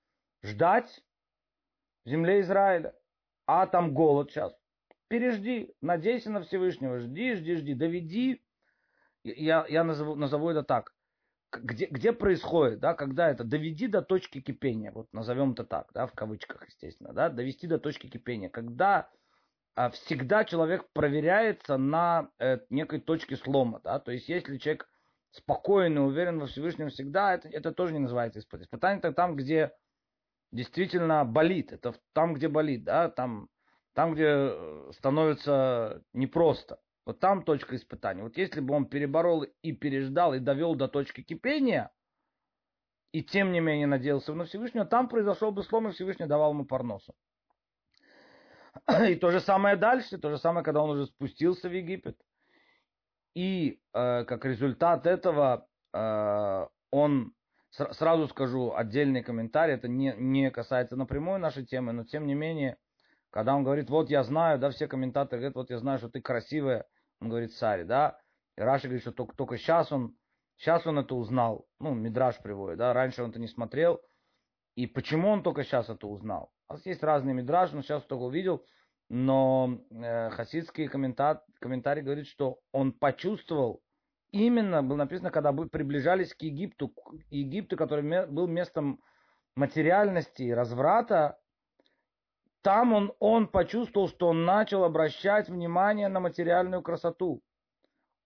ждать 0.42 1.02
в 2.04 2.11
земле 2.11 2.42
Израиля, 2.42 2.95
а 3.47 3.66
там 3.66 3.95
голод 3.95 4.30
сейчас. 4.30 4.54
Пережди, 5.09 5.75
надейся 5.80 6.30
на 6.30 6.42
Всевышнего, 6.42 7.00
жди, 7.00 7.35
жди, 7.35 7.57
жди, 7.57 7.75
доведи. 7.75 8.42
Я, 9.25 9.66
я 9.69 9.83
назову, 9.83 10.14
назову 10.14 10.50
это 10.50 10.62
так 10.62 10.92
где, 11.52 11.87
где 11.87 12.12
происходит, 12.12 12.80
да, 12.80 12.95
когда 12.95 13.30
это 13.30 13.45
доведи 13.45 13.87
до 13.87 14.02
точки 14.02 14.40
кипения, 14.40 14.92
вот 14.92 15.09
назовем 15.12 15.52
это 15.52 15.64
так, 15.64 15.90
да, 15.95 16.07
в 16.07 16.12
кавычках, 16.12 16.66
естественно, 16.66 17.12
да, 17.12 17.28
довести 17.28 17.66
до 17.66 17.78
точки 17.78 18.09
кипения, 18.09 18.49
когда 18.49 19.11
а, 19.75 19.90
всегда 19.90 20.45
человек 20.45 20.87
проверяется 20.92 21.76
на 21.76 22.30
э, 22.38 22.59
некой 22.71 23.00
точке 23.00 23.37
слома, 23.37 23.80
да, 23.83 23.99
то 23.99 24.12
есть 24.12 24.28
если 24.28 24.59
человек 24.59 24.88
спокойно, 25.33 26.07
уверен 26.07 26.38
во 26.38 26.47
Всевышнем 26.47 26.88
всегда, 26.88 27.35
это, 27.35 27.49
это 27.49 27.73
тоже 27.73 27.92
не 27.92 28.00
называется 28.00 28.40
испытание. 28.40 28.66
Испытание 28.66 28.99
это 28.99 29.12
там, 29.12 29.37
где 29.37 29.73
действительно 30.52 31.25
болит, 31.25 31.73
это 31.73 31.95
там, 32.12 32.35
где 32.35 32.49
болит, 32.49 32.85
да, 32.85 33.09
там, 33.09 33.49
там, 33.95 34.14
где 34.14 34.26
э, 34.26 34.90
становится 34.92 36.02
непросто. 36.12 36.78
Вот 37.07 37.19
там 37.21 37.42
точка 37.42 37.76
испытания. 37.76 38.23
Вот 38.23 38.37
если 38.37 38.61
бы 38.61 38.75
он 38.75 38.87
переборол 38.87 39.45
и 39.62 39.73
переждал, 39.73 40.35
и 40.35 40.38
довел 40.38 40.75
до 40.75 40.88
точки 40.88 41.23
кипения, 41.23 41.90
и 43.12 43.23
тем 43.23 43.52
не 43.52 43.61
менее 43.61 43.87
надеялся 43.87 44.35
на 44.35 44.45
Всевышнего, 44.45 44.85
там 44.85 45.09
произошел 45.09 45.50
бы 45.50 45.62
слом, 45.62 45.88
и 45.88 45.92
Всевышний 45.92 46.26
давал 46.26 46.52
ему 46.52 46.64
парносу. 46.64 47.14
И 49.09 49.16
то 49.16 49.30
же 49.30 49.40
самое 49.40 49.76
дальше, 49.76 50.19
то 50.19 50.30
же 50.30 50.38
самое, 50.38 50.64
когда 50.64 50.83
он 50.83 50.90
уже 50.90 51.07
спустился 51.07 51.69
в 51.69 51.73
Египет. 51.73 52.16
И 53.35 53.80
э, 53.92 54.25
как 54.25 54.45
результат 54.45 55.07
этого 55.07 55.66
э, 55.92 56.66
он, 56.90 57.35
сразу 57.71 58.28
скажу 58.28 58.73
отдельный 58.75 59.23
комментарий, 59.23 59.75
это 59.75 59.88
не, 59.88 60.14
не 60.16 60.50
касается 60.50 60.97
напрямую 60.97 61.38
нашей 61.38 61.64
темы, 61.64 61.92
но 61.92 62.04
тем 62.04 62.26
не 62.26 62.35
менее, 62.35 62.76
когда 63.30 63.54
он 63.54 63.64
говорит, 63.64 63.90
вот 63.90 64.10
я 64.10 64.22
знаю, 64.25 64.58
да, 64.58 64.70
все 64.70 64.88
комментаторы 64.88 65.40
говорят, 65.40 65.56
вот 65.56 65.70
я 65.70 65.78
знаю, 65.78 65.99
что 65.99 66.08
ты 66.08 66.20
красивая, 66.20 66.87
он 67.20 67.28
говорит 67.28 67.54
царь, 67.54 67.84
да. 67.84 68.18
И 68.56 68.60
Раши 68.60 68.88
говорит, 68.88 69.02
что 69.02 69.12
только, 69.12 69.37
только 69.37 69.56
сейчас 69.56 69.92
он, 69.92 70.16
сейчас 70.56 70.87
он 70.87 70.99
это 70.99 71.14
узнал. 71.14 71.66
Ну, 71.78 71.94
Мидраш 71.94 72.38
приводит, 72.42 72.78
да. 72.78 72.92
Раньше 72.92 73.22
он 73.22 73.30
это 73.30 73.40
не 73.40 73.49
смотрел. 73.49 74.00
И 74.75 74.87
почему 74.87 75.28
он 75.28 75.42
только 75.42 75.64
сейчас 75.64 75.88
это 75.88 76.06
узнал? 76.06 76.50
У 76.68 76.75
нас 76.75 76.87
есть 76.87 77.02
разные 77.02 77.34
Мидраши, 77.34 77.75
но 77.75 77.82
сейчас 77.82 78.02
только 78.04 78.22
увидел. 78.22 78.64
Но 79.08 79.80
э, 79.90 80.30
хасидский 80.30 80.88
комментар, 80.88 81.42
комментарий 81.60 82.02
говорит, 82.02 82.26
что 82.26 82.60
он 82.72 82.92
почувствовал, 82.92 83.82
именно 84.30 84.82
было 84.82 84.99
написано, 84.99 85.30
когда 85.30 85.52
приближались 85.52 86.32
к 86.32 86.42
Египту, 86.42 86.88
к 86.88 87.14
Египту, 87.30 87.76
который 87.76 88.26
был 88.28 88.46
местом 88.46 89.00
материальности 89.56 90.44
и 90.44 90.52
разврата, 90.52 91.39
там 92.62 92.93
он, 92.93 93.12
он 93.19 93.49
почувствовал, 93.49 94.09
что 94.09 94.29
он 94.29 94.45
начал 94.45 94.85
обращать 94.85 95.49
внимание 95.49 96.09
на 96.09 96.21
материальную 96.21 96.83
красоту. 96.83 97.43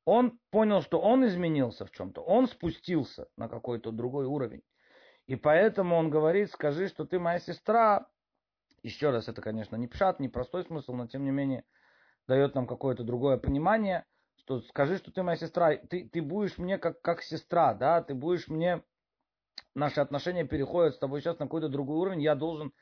Он 0.04 0.38
понял, 0.50 0.82
что 0.82 1.00
он 1.00 1.26
изменился 1.26 1.86
в 1.86 1.90
чем-то. 1.90 2.20
Он 2.20 2.46
спустился 2.46 3.26
на 3.36 3.48
какой-то 3.48 3.90
другой 3.90 4.26
уровень. 4.26 4.62
И 5.26 5.36
поэтому 5.36 5.96
он 5.96 6.10
говорит, 6.10 6.50
скажи, 6.50 6.88
что 6.88 7.06
ты 7.06 7.18
моя 7.18 7.38
сестра. 7.38 8.06
Еще 8.82 9.10
раз, 9.10 9.28
это, 9.28 9.40
конечно, 9.40 9.76
не 9.76 9.86
пшат, 9.86 10.20
не 10.20 10.28
простой 10.28 10.64
смысл, 10.64 10.92
но 10.92 11.06
тем 11.06 11.24
не 11.24 11.30
менее 11.30 11.64
дает 12.26 12.54
нам 12.54 12.66
какое-то 12.66 13.02
другое 13.02 13.38
понимание, 13.38 14.04
что 14.36 14.60
скажи, 14.60 14.98
что 14.98 15.10
ты 15.10 15.22
моя 15.22 15.36
сестра, 15.36 15.76
ты, 15.76 16.08
ты 16.08 16.20
будешь 16.20 16.58
мне 16.58 16.76
как, 16.76 17.00
как 17.00 17.22
сестра, 17.22 17.72
да, 17.72 18.02
ты 18.02 18.14
будешь 18.14 18.48
мне, 18.48 18.82
наши 19.74 20.00
отношения 20.00 20.44
переходят 20.44 20.94
с 20.94 20.98
тобой 20.98 21.20
сейчас 21.20 21.38
на 21.38 21.46
какой-то 21.46 21.68
другой 21.68 21.96
уровень, 21.96 22.22
я 22.22 22.34
должен 22.34 22.72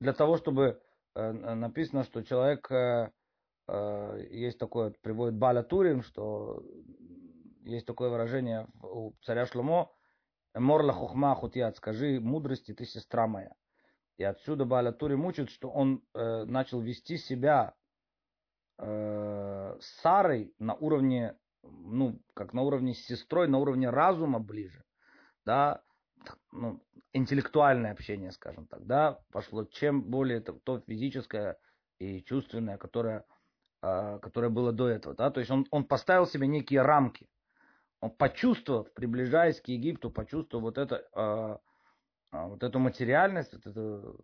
для 0.00 0.12
того, 0.12 0.36
чтобы 0.36 0.82
написано, 1.14 2.04
что 2.04 2.22
человек, 2.22 2.70
э, 2.70 3.10
э, 3.68 4.26
есть 4.30 4.58
такое, 4.58 4.94
приводит 5.00 5.36
Баля 5.36 5.62
Турин, 5.62 6.02
что 6.02 6.62
есть 7.62 7.86
такое 7.86 8.10
выражение 8.10 8.66
у 8.82 9.12
царя 9.22 9.46
Шломо, 9.46 9.90
Морла 10.54 10.92
хухма 10.92 11.34
хутьят, 11.34 11.76
скажи 11.76 12.20
мудрости, 12.20 12.74
ты 12.74 12.84
сестра 12.84 13.26
моя. 13.26 13.52
И 14.18 14.24
отсюда 14.24 14.64
Баля 14.64 14.92
Турин 14.92 15.18
мучит, 15.18 15.50
что 15.50 15.68
он 15.68 16.02
э, 16.14 16.44
начал 16.44 16.80
вести 16.80 17.16
себя 17.16 17.74
э, 18.78 19.76
с 19.80 19.86
Сарой 20.00 20.54
на 20.58 20.74
уровне, 20.74 21.36
ну, 21.62 22.20
как 22.34 22.52
на 22.52 22.62
уровне 22.62 22.94
с 22.94 23.04
сестрой, 23.04 23.48
на 23.48 23.58
уровне 23.58 23.90
разума 23.90 24.38
ближе. 24.38 24.84
Да, 25.44 25.82
ну, 26.52 26.82
интеллектуальное 27.12 27.92
общение, 27.92 28.32
скажем 28.32 28.66
так, 28.66 28.86
да, 28.86 29.20
пошло, 29.32 29.64
чем 29.64 30.02
более 30.02 30.40
то, 30.40 30.52
то 30.52 30.80
физическое 30.80 31.58
и 31.98 32.22
чувственное, 32.22 32.76
которое, 32.76 33.24
э, 33.82 34.18
которое 34.20 34.48
было 34.48 34.72
до 34.72 34.88
этого, 34.88 35.14
да, 35.14 35.30
то 35.30 35.40
есть 35.40 35.50
он, 35.50 35.66
он 35.70 35.84
поставил 35.84 36.26
себе 36.26 36.46
некие 36.46 36.82
рамки, 36.82 37.28
он 38.00 38.10
почувствовал, 38.10 38.84
приближаясь 38.84 39.60
к 39.60 39.68
Египту, 39.68 40.10
почувствовал 40.10 40.64
вот 40.64 40.78
это, 40.78 41.06
э, 41.14 41.58
вот 42.32 42.62
эту 42.62 42.78
материальность, 42.78 43.52
вот 43.52 43.66
это, 43.66 44.14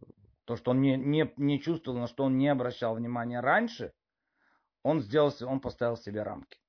то, 0.44 0.56
что 0.56 0.72
он 0.72 0.80
не, 0.80 0.96
не, 0.96 1.32
не 1.36 1.60
чувствовал, 1.60 1.98
на 1.98 2.06
что 2.08 2.24
он 2.24 2.36
не 2.36 2.48
обращал 2.48 2.94
внимания 2.96 3.40
раньше, 3.40 3.92
он 4.82 5.00
сделал, 5.00 5.32
он 5.42 5.60
поставил 5.60 5.96
себе 5.96 6.22
рамки. 6.22 6.59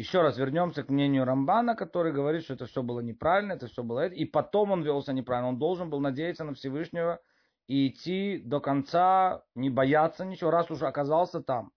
Еще 0.00 0.22
раз 0.22 0.38
вернемся 0.38 0.82
к 0.82 0.88
мнению 0.88 1.26
Рамбана, 1.26 1.76
который 1.76 2.10
говорит, 2.10 2.44
что 2.44 2.54
это 2.54 2.64
все 2.64 2.82
было 2.82 3.00
неправильно, 3.00 3.52
это 3.52 3.66
все 3.66 3.82
было. 3.82 4.06
И 4.06 4.24
потом 4.24 4.70
он 4.70 4.82
велся 4.82 5.12
неправильно. 5.12 5.50
Он 5.50 5.58
должен 5.58 5.90
был 5.90 6.00
надеяться 6.00 6.42
на 6.42 6.54
Всевышнего 6.54 7.20
и 7.66 7.88
идти 7.88 8.38
до 8.42 8.60
конца, 8.60 9.42
не 9.54 9.68
бояться 9.68 10.24
ничего, 10.24 10.50
раз 10.50 10.70
уже 10.70 10.86
оказался 10.86 11.42
там. 11.42 11.70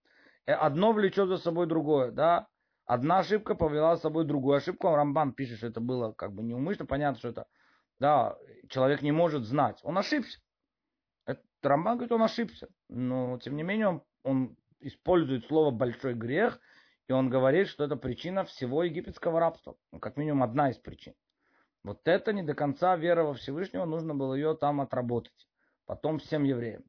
Э, 0.45 0.53
одно 0.53 0.93
влечет 0.93 1.27
за 1.27 1.37
собой 1.37 1.67
другое, 1.67 2.11
да. 2.11 2.47
Одна 2.85 3.19
ошибка 3.19 3.55
повела 3.55 3.97
за 3.97 4.03
собой 4.03 4.23
другую 4.23 4.55
ошибку. 4.55 4.95
Рамбан 4.95 5.33
пишет, 5.33 5.57
что 5.57 5.67
это 5.67 5.81
было 5.81 6.13
как 6.13 6.31
бы 6.31 6.43
неумышленно. 6.43 6.87
Понятно, 6.87 7.19
что 7.19 7.27
это, 7.27 7.45
да, 7.99 8.37
человек 8.69 9.01
не 9.01 9.11
может 9.11 9.43
знать. 9.43 9.81
Он 9.83 9.97
ошибся. 9.97 10.39
Это, 11.25 11.41
Рамбан 11.61 11.97
говорит, 11.97 12.13
он 12.13 12.23
ошибся. 12.23 12.69
Но, 12.87 13.37
тем 13.39 13.57
не 13.57 13.63
менее, 13.63 13.89
он, 13.89 14.03
он 14.23 14.55
использует 14.79 15.45
слово 15.47 15.71
«большой 15.71 16.13
грех», 16.13 16.61
и 17.07 17.13
он 17.13 17.29
говорит, 17.29 17.67
что 17.67 17.83
это 17.83 17.95
причина 17.95 18.45
всего 18.45 18.83
египетского 18.83 19.39
рабства. 19.39 19.75
Ну, 19.91 19.99
как 19.99 20.17
минимум 20.17 20.43
одна 20.43 20.69
из 20.69 20.77
причин. 20.77 21.13
Вот 21.83 21.99
это 22.05 22.31
не 22.31 22.43
до 22.43 22.53
конца 22.53 22.95
вера 22.95 23.23
во 23.23 23.33
Всевышнего, 23.33 23.85
нужно 23.85 24.15
было 24.15 24.35
ее 24.35 24.55
там 24.55 24.79
отработать. 24.79 25.47
Потом 25.85 26.19
всем 26.19 26.43
евреям. 26.43 26.83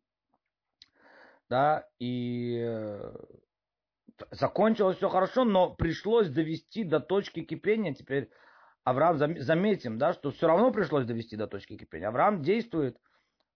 Да, 1.51 1.87
и 1.99 2.63
э, 2.65 3.17
закончилось 4.31 4.97
все 4.97 5.09
хорошо, 5.09 5.45
но 5.45 5.75
пришлось 5.75 6.29
довести 6.29 6.85
до 6.85 7.01
точки 7.01 7.43
кипения. 7.43 7.93
Теперь 7.93 8.31
Авраам, 8.85 9.19
заметим, 9.19 9.99
да, 9.99 10.13
что 10.13 10.31
все 10.31 10.47
равно 10.47 10.71
пришлось 10.71 11.07
довести 11.07 11.37
до 11.37 11.49
точки 11.49 11.77
кипения. 11.77 12.09
Авраам 12.09 12.43
действует 12.43 12.99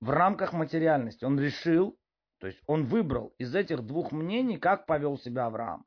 в 0.01 0.11
рамках 0.11 0.53
материальности. 0.53 1.25
Он 1.25 1.39
решил, 1.39 1.99
то 2.39 2.47
есть 2.49 2.61
он 2.67 2.85
выбрал 2.85 3.35
из 3.39 3.55
этих 3.55 3.83
двух 3.83 4.11
мнений, 4.11 4.59
как 4.59 4.87
повел 4.87 5.19
себя 5.19 5.47
Авраам. 5.47 5.85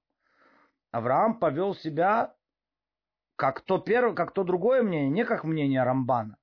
Авраам 0.91 1.39
повел 1.39 1.73
себя 1.73 2.35
как 3.37 3.61
то 3.61 3.79
первое, 3.79 4.13
как 4.13 4.33
то 4.33 4.43
другое 4.43 4.83
мнение, 4.83 5.09
не 5.09 5.25
как 5.25 5.43
мнение 5.43 5.83
Рамбана. 5.83 6.37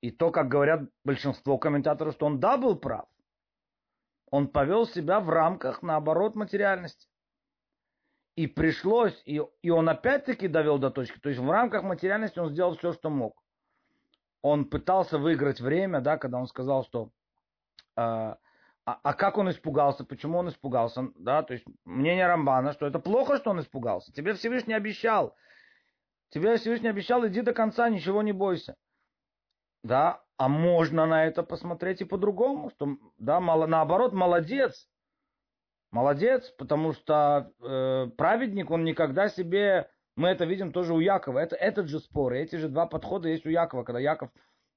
И 0.00 0.10
то, 0.10 0.30
как 0.30 0.48
говорят 0.48 0.82
большинство 1.04 1.56
комментаторов, 1.56 2.14
что 2.14 2.26
он 2.26 2.40
да, 2.40 2.56
был 2.56 2.76
прав. 2.76 3.06
Он 4.30 4.48
повел 4.48 4.86
себя 4.86 5.20
в 5.20 5.30
рамках, 5.30 5.82
наоборот, 5.82 6.34
материальности. 6.34 7.08
И 8.34 8.48
пришлось, 8.48 9.22
и, 9.24 9.40
и 9.62 9.70
он 9.70 9.88
опять-таки 9.88 10.48
довел 10.48 10.78
до 10.78 10.90
точки. 10.90 11.18
То 11.20 11.28
есть 11.28 11.40
в 11.40 11.48
рамках 11.48 11.84
материальности 11.84 12.38
он 12.38 12.50
сделал 12.50 12.76
все, 12.76 12.92
что 12.92 13.10
мог. 13.10 13.40
он 14.42 14.64
пытался 14.64 15.18
выиграть 15.18 15.60
время, 15.60 16.00
да, 16.00 16.18
когда 16.18 16.38
он 16.38 16.48
сказал, 16.48 16.84
что 16.84 17.10
а, 17.96 18.36
а, 18.86 19.00
а 19.02 19.14
как 19.14 19.38
он 19.38 19.50
испугался, 19.50 20.04
почему 20.04 20.38
он 20.38 20.48
испугался, 20.48 21.08
да, 21.16 21.42
то 21.42 21.54
есть 21.54 21.64
мнение 21.84 22.26
Рамбана, 22.26 22.72
что 22.72 22.86
это 22.86 22.98
плохо, 22.98 23.38
что 23.38 23.50
он 23.50 23.60
испугался. 23.60 24.12
Тебе 24.12 24.34
Всевышний 24.34 24.74
обещал, 24.74 25.34
тебе 26.30 26.56
Всевышний 26.56 26.88
обещал, 26.88 27.26
иди 27.26 27.40
до 27.40 27.54
конца, 27.54 27.88
ничего 27.88 28.22
не 28.22 28.32
бойся. 28.32 28.76
Да, 29.82 30.22
а 30.36 30.48
можно 30.48 31.06
на 31.06 31.26
это 31.26 31.42
посмотреть 31.42 32.00
и 32.00 32.04
по-другому, 32.04 32.70
что, 32.70 32.96
да, 33.18 33.40
мало, 33.40 33.66
наоборот, 33.66 34.12
молодец, 34.12 34.88
молодец, 35.90 36.50
потому 36.58 36.92
что 36.92 37.52
э, 37.62 38.08
праведник, 38.16 38.70
он 38.70 38.84
никогда 38.84 39.28
себе, 39.28 39.88
мы 40.16 40.28
это 40.28 40.44
видим 40.44 40.72
тоже 40.72 40.92
у 40.92 41.00
Якова, 41.00 41.38
это 41.38 41.56
этот 41.56 41.88
же 41.88 42.00
спор, 42.00 42.34
эти 42.34 42.56
же 42.56 42.68
два 42.68 42.86
подхода 42.86 43.28
есть 43.28 43.46
у 43.46 43.50
Якова, 43.50 43.84
когда 43.84 44.00
Яков 44.00 44.30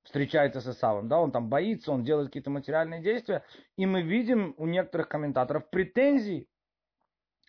встречается 0.08 0.62
с 0.62 0.68
Исавом, 0.68 1.10
да, 1.10 1.20
он 1.20 1.32
там 1.32 1.50
боится, 1.50 1.92
он 1.92 2.06
делает 2.06 2.30
какие-то 2.30 2.50
материальные 2.50 3.02
действия, 3.02 3.44
и 3.76 3.86
мы 3.86 4.02
видим 4.02 4.56
у 4.58 4.66
некоторых 4.66 5.10
комментаторов 5.10 5.70
претензии 5.70 6.48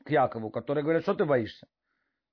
к 0.05 0.11
Якову, 0.11 0.51
которые 0.51 0.83
говорят, 0.83 1.05
что 1.05 1.15
ты 1.15 1.25
боишься? 1.25 1.69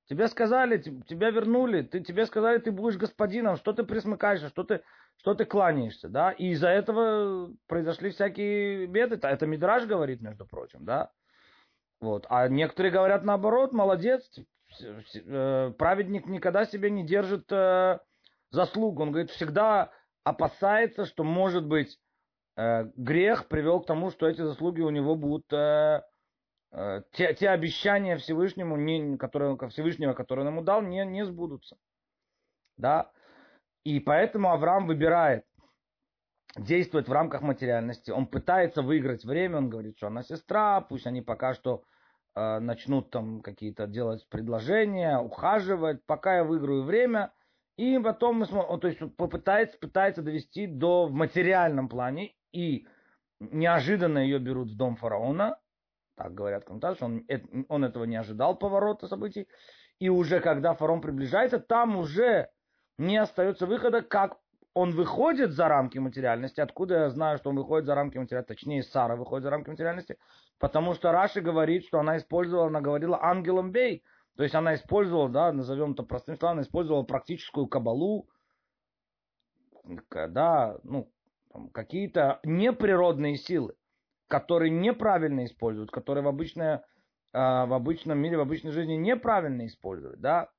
Тебе 0.08 0.28
сказали, 0.28 0.82
тебя 1.08 1.30
вернули, 1.30 1.84
ты, 1.84 2.00
тебе 2.00 2.26
сказали, 2.26 2.58
ты 2.58 2.72
будешь 2.72 2.98
господином, 2.98 3.56
что 3.56 3.72
ты 3.72 3.84
присмыкаешься, 3.84 4.50
что 4.50 4.64
ты, 4.64 4.82
что 5.18 5.36
ты 5.36 5.46
кланяешься, 5.46 6.10
да, 6.10 6.32
и 6.32 6.50
из-за 6.50 6.70
этого 6.70 7.54
произошли 7.68 8.10
всякие 8.10 8.88
беды, 8.88 9.20
это 9.22 9.46
Мидраж 9.46 9.86
говорит, 9.86 10.22
между 10.22 10.48
прочим, 10.48 10.86
да, 10.86 11.12
вот, 12.02 12.26
а 12.30 12.48
некоторые 12.48 12.92
говорят 12.92 13.24
наоборот, 13.24 13.74
молодец, 13.74 14.28
э, 14.82 15.72
праведник 15.78 16.26
никогда 16.26 16.66
себе 16.66 16.90
не 16.90 17.06
держит 17.06 17.52
э, 17.52 18.00
заслуг, 18.50 19.00
он 19.00 19.12
говорит, 19.12 19.30
всегда 19.30 19.92
опасается, 20.26 21.06
что, 21.06 21.24
может 21.24 21.66
быть, 21.66 21.98
э, 22.58 22.86
грех 22.98 23.48
привел 23.48 23.80
к 23.80 23.86
тому, 23.86 24.10
что 24.10 24.28
эти 24.28 24.42
заслуги 24.42 24.82
у 24.82 24.90
него 24.90 25.16
будут 25.16 25.54
э, 25.54 26.02
э, 26.72 27.04
те, 27.12 27.34
те 27.36 27.50
обещания 27.50 28.18
Всевышнему, 28.18 28.76
не, 28.76 29.18
которые, 29.18 29.56
Всевышнего, 29.70 30.14
которые 30.14 30.46
он 30.46 30.54
ему 30.54 30.64
дал, 30.64 30.82
не, 30.82 31.06
не 31.06 31.24
сбудутся. 31.26 31.78
Да? 32.76 33.12
И 33.84 34.00
поэтому 34.00 34.52
Авраам 34.52 34.88
выбирает 34.88 35.46
действовать 36.58 37.08
в 37.08 37.14
рамках 37.14 37.42
материальности. 37.42 38.10
Он 38.10 38.26
пытается 38.26 38.82
выиграть 38.82 39.26
время, 39.26 39.58
он 39.58 39.70
говорит, 39.70 39.98
что 39.98 40.08
она 40.08 40.24
сестра, 40.24 40.82
пусть 40.82 41.06
они 41.06 41.22
пока 41.22 41.54
что 41.54 41.84
э, 42.34 42.60
начнут 42.60 43.12
там 43.12 43.42
какие-то 43.42 43.86
делать 43.86 44.28
предложения, 44.30 45.20
ухаживать, 45.20 46.04
пока 46.08 46.38
я 46.38 46.44
выиграю 46.44 46.82
время– 46.82 47.32
и 47.78 48.00
потом 48.00 48.40
мы 48.40 48.46
смотрим, 48.46 48.80
то 48.80 48.88
есть 48.88 49.00
попытается, 49.18 49.78
пытается 49.78 50.22
довести 50.22 50.68
до 50.68 51.08
в 51.08 51.12
материальном 51.12 51.90
плане, 51.90 52.36
и 52.52 52.88
неожиданно 53.40 54.20
ее 54.20 54.40
берут 54.40 54.70
в 54.70 54.78
дом 54.78 54.96
фараона, 54.96 55.60
так 56.16 56.34
говорят 56.34 56.66
комментаторы, 56.66 57.06
он, 57.06 57.66
он 57.68 57.84
этого 57.84 58.06
не 58.06 58.16
ожидал 58.16 58.56
поворота 58.58 59.08
событий, 59.08 59.48
и 60.00 60.10
уже 60.10 60.40
когда 60.40 60.74
фараон 60.74 61.02
приближается, 61.02 61.60
там 61.60 61.98
уже 61.98 62.50
не 62.98 63.18
остается 63.18 63.66
выхода, 63.66 64.02
как 64.02 64.38
он 64.74 64.92
выходит 64.92 65.54
за 65.54 65.70
рамки 65.70 65.98
материальности. 65.98 66.60
Откуда 66.60 66.96
я 66.96 67.10
знаю, 67.10 67.38
что 67.38 67.50
он 67.50 67.56
выходит 67.56 67.86
за 67.86 67.96
рамки 67.96 68.18
материальности? 68.18 68.54
Точнее, 68.54 68.84
Сара 68.84 69.16
выходит 69.16 69.44
за 69.44 69.50
рамки 69.50 69.70
материальности. 69.70 70.18
Потому 70.60 70.94
что 70.94 71.14
Раши 71.14 71.40
говорит, 71.40 71.86
что 71.86 72.00
она 72.00 72.18
использовала, 72.18 72.68
она 72.68 72.82
говорила 72.82 73.18
ангелом 73.22 73.72
бей. 73.72 74.04
То 74.36 74.44
есть 74.44 74.54
она 74.54 74.76
использовала, 74.76 75.30
да, 75.30 75.52
назовем 75.54 75.94
это 75.94 76.04
простым 76.04 76.38
словом, 76.38 76.62
использовала 76.62 77.04
практическую 77.04 77.68
кабалу, 77.68 78.28
да, 80.12 80.78
ну, 80.84 81.10
какие-то 81.74 82.40
неприродные 82.44 83.38
силы, 83.38 83.76
которые 84.28 84.72
неправильно 84.72 85.46
используют, 85.46 85.90
которые 85.90 86.24
в, 86.24 86.28
обычное, 86.28 86.84
в 87.32 87.74
обычном 87.74 88.18
мире, 88.18 88.38
в 88.38 88.42
обычной 88.42 88.72
жизни 88.72 88.96
неправильно 88.96 89.68
используют, 89.68 90.20
да. 90.20 90.50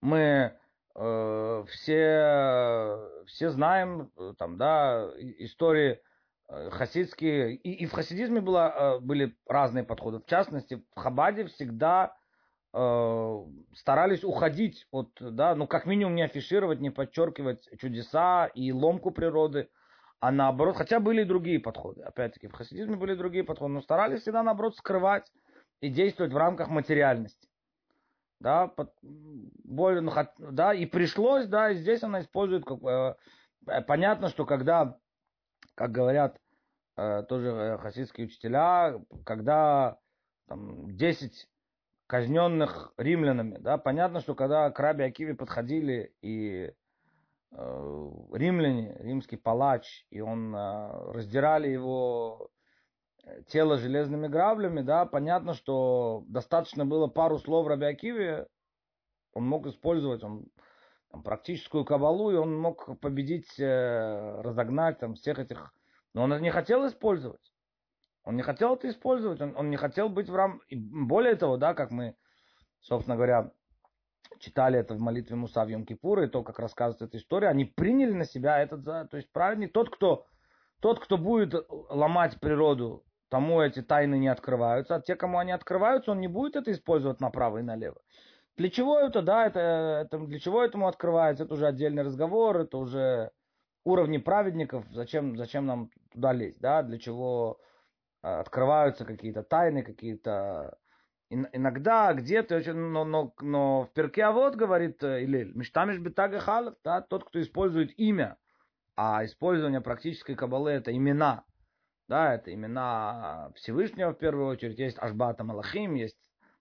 Мы 0.00 0.56
э, 0.96 1.64
все, 1.68 3.24
все 3.26 3.50
знаем, 3.50 4.10
там, 4.38 4.56
да, 4.56 5.10
истории 5.18 6.00
э, 6.48 6.70
хасидские, 6.70 7.54
и, 7.54 7.84
и 7.84 7.86
в 7.86 7.92
хасидизме 7.92 8.40
было, 8.40 8.96
э, 8.96 9.00
были 9.00 9.36
разные 9.46 9.84
подходы. 9.84 10.18
В 10.18 10.26
частности, 10.26 10.82
в 10.96 10.98
Хабаде 10.98 11.44
всегда 11.44 12.16
Э, 12.16 12.21
старались 12.72 14.24
уходить 14.24 14.86
от, 14.90 15.10
да, 15.20 15.54
ну 15.54 15.66
как 15.66 15.84
минимум 15.84 16.14
не 16.14 16.22
афишировать, 16.22 16.80
не 16.80 16.88
подчеркивать 16.88 17.68
чудеса 17.78 18.46
и 18.46 18.72
ломку 18.72 19.10
природы, 19.10 19.68
а 20.20 20.30
наоборот, 20.30 20.76
хотя 20.76 20.98
были 20.98 21.22
и 21.22 21.26
другие 21.26 21.60
подходы, 21.60 22.00
опять-таки 22.02 22.46
в 22.46 22.52
хасидизме 22.52 22.96
были 22.96 23.14
другие 23.14 23.44
подходы, 23.44 23.74
но 23.74 23.80
старались 23.82 24.22
всегда 24.22 24.42
наоборот 24.42 24.76
скрывать 24.76 25.30
и 25.80 25.88
действовать 25.90 26.32
в 26.32 26.36
рамках 26.36 26.68
материальности. 26.68 27.48
Да, 28.40 28.68
под, 28.68 28.92
более, 29.02 30.00
ну, 30.00 30.12
да, 30.38 30.74
и 30.74 30.86
пришлось, 30.86 31.46
да, 31.46 31.70
и 31.70 31.76
здесь 31.76 32.02
она 32.02 32.20
использует, 32.20 32.64
как, 32.64 32.82
э, 32.82 33.14
э, 33.66 33.82
понятно, 33.82 34.28
что 34.28 34.46
когда, 34.46 34.96
как 35.74 35.92
говорят 35.92 36.38
э, 36.96 37.24
тоже 37.28 37.48
э, 37.48 37.78
хасидские 37.78 38.26
учителя, 38.26 39.00
когда 39.24 39.98
там, 40.48 40.96
10 40.96 41.48
казненных 42.12 42.92
римлянами. 42.98 43.56
Да? 43.56 43.78
Понятно, 43.78 44.20
что 44.20 44.34
когда 44.34 44.70
к 44.70 44.78
Раби 44.78 45.02
Акиве 45.02 45.34
подходили 45.34 46.14
и 46.20 46.74
э, 47.52 48.10
римляне, 48.34 48.94
римский 49.00 49.38
палач, 49.38 50.04
и 50.10 50.20
он 50.20 50.54
э, 50.54 51.12
раздирали 51.12 51.68
его 51.68 52.50
э, 53.24 53.44
тело 53.44 53.78
железными 53.78 54.28
граблями, 54.28 54.82
да, 54.82 55.06
понятно, 55.06 55.54
что 55.54 56.22
достаточно 56.26 56.84
было 56.84 57.06
пару 57.06 57.38
слов 57.38 57.66
Раби 57.66 57.86
Акиве, 57.86 58.46
он 59.32 59.48
мог 59.48 59.66
использовать 59.66 60.22
он, 60.22 60.44
там, 61.10 61.22
практическую 61.22 61.86
кабалу, 61.86 62.30
и 62.30 62.34
он 62.34 62.54
мог 62.54 63.00
победить, 63.00 63.58
э, 63.58 64.42
разогнать 64.42 64.98
там, 64.98 65.14
всех 65.14 65.38
этих... 65.38 65.72
Но 66.12 66.24
он 66.24 66.42
не 66.42 66.50
хотел 66.50 66.86
использовать. 66.86 67.51
Он 68.24 68.36
не 68.36 68.42
хотел 68.42 68.74
это 68.74 68.88
использовать, 68.88 69.40
он, 69.40 69.56
он 69.56 69.70
не 69.70 69.76
хотел 69.76 70.08
быть 70.08 70.28
в 70.28 70.34
рам... 70.34 70.60
И 70.68 70.76
более 70.76 71.34
того, 71.34 71.56
да, 71.56 71.74
как 71.74 71.90
мы, 71.90 72.14
собственно 72.80 73.16
говоря, 73.16 73.52
читали 74.38 74.78
это 74.78 74.94
в 74.94 75.00
молитве 75.00 75.36
Муса 75.36 75.64
в 75.64 75.68
Йом 75.68 75.82
и 75.84 76.26
то, 76.28 76.42
как 76.42 76.58
рассказывает 76.58 77.02
эта 77.02 77.18
история, 77.18 77.48
они 77.48 77.64
приняли 77.64 78.12
на 78.12 78.24
себя 78.24 78.60
этот, 78.60 78.84
то 78.84 79.16
есть 79.16 79.30
праведник, 79.32 79.72
тот, 79.72 79.90
кто, 79.90 80.26
тот, 80.80 81.00
кто 81.00 81.18
будет 81.18 81.54
ломать 81.68 82.38
природу, 82.40 83.04
тому 83.28 83.60
эти 83.60 83.82
тайны 83.82 84.18
не 84.18 84.28
открываются, 84.28 84.96
а 84.96 85.00
те, 85.00 85.16
кому 85.16 85.38
они 85.38 85.52
открываются, 85.52 86.10
он 86.10 86.20
не 86.20 86.28
будет 86.28 86.56
это 86.56 86.70
использовать 86.70 87.20
направо 87.20 87.58
и 87.58 87.62
налево. 87.62 88.00
Для 88.56 88.68
чего 88.68 88.98
это, 88.98 89.22
да, 89.22 89.46
это, 89.46 89.60
это 90.04 90.18
для 90.18 90.38
чего 90.38 90.62
этому 90.62 90.86
открывается, 90.86 91.44
это 91.44 91.54
уже 91.54 91.66
отдельный 91.66 92.02
разговор, 92.02 92.58
это 92.58 92.76
уже 92.76 93.30
уровни 93.84 94.18
праведников, 94.18 94.84
зачем, 94.90 95.36
зачем 95.36 95.66
нам 95.66 95.90
туда 96.12 96.32
лезть, 96.32 96.60
да, 96.60 96.82
для 96.82 96.98
чего 96.98 97.58
открываются 98.22 99.04
какие-то 99.04 99.42
тайны, 99.42 99.82
какие-то 99.82 100.78
иногда 101.32 102.12
где-то, 102.12 102.60
но, 102.74 103.04
но, 103.04 103.34
но 103.40 103.84
в 103.84 103.92
перке 103.92 104.24
а 104.24 104.32
вот 104.32 104.54
говорит 104.54 105.02
э, 105.02 105.24
Илель, 105.24 105.52
Миштамиш 105.54 105.98
бетага 105.98 106.40
халав, 106.40 106.74
да, 106.84 107.00
тот, 107.00 107.24
кто 107.24 107.40
использует 107.40 107.98
имя, 107.98 108.36
а 108.96 109.24
использование 109.24 109.80
практической 109.80 110.34
кабалы 110.34 110.72
это 110.72 110.94
имена, 110.94 111.44
да, 112.08 112.34
это 112.34 112.52
имена 112.52 113.50
Всевышнего 113.54 114.12
в 114.12 114.18
первую 114.18 114.46
очередь, 114.46 114.78
есть 114.78 114.98
Ашбата 114.98 115.42
Малахим, 115.44 115.94
есть 115.94 116.18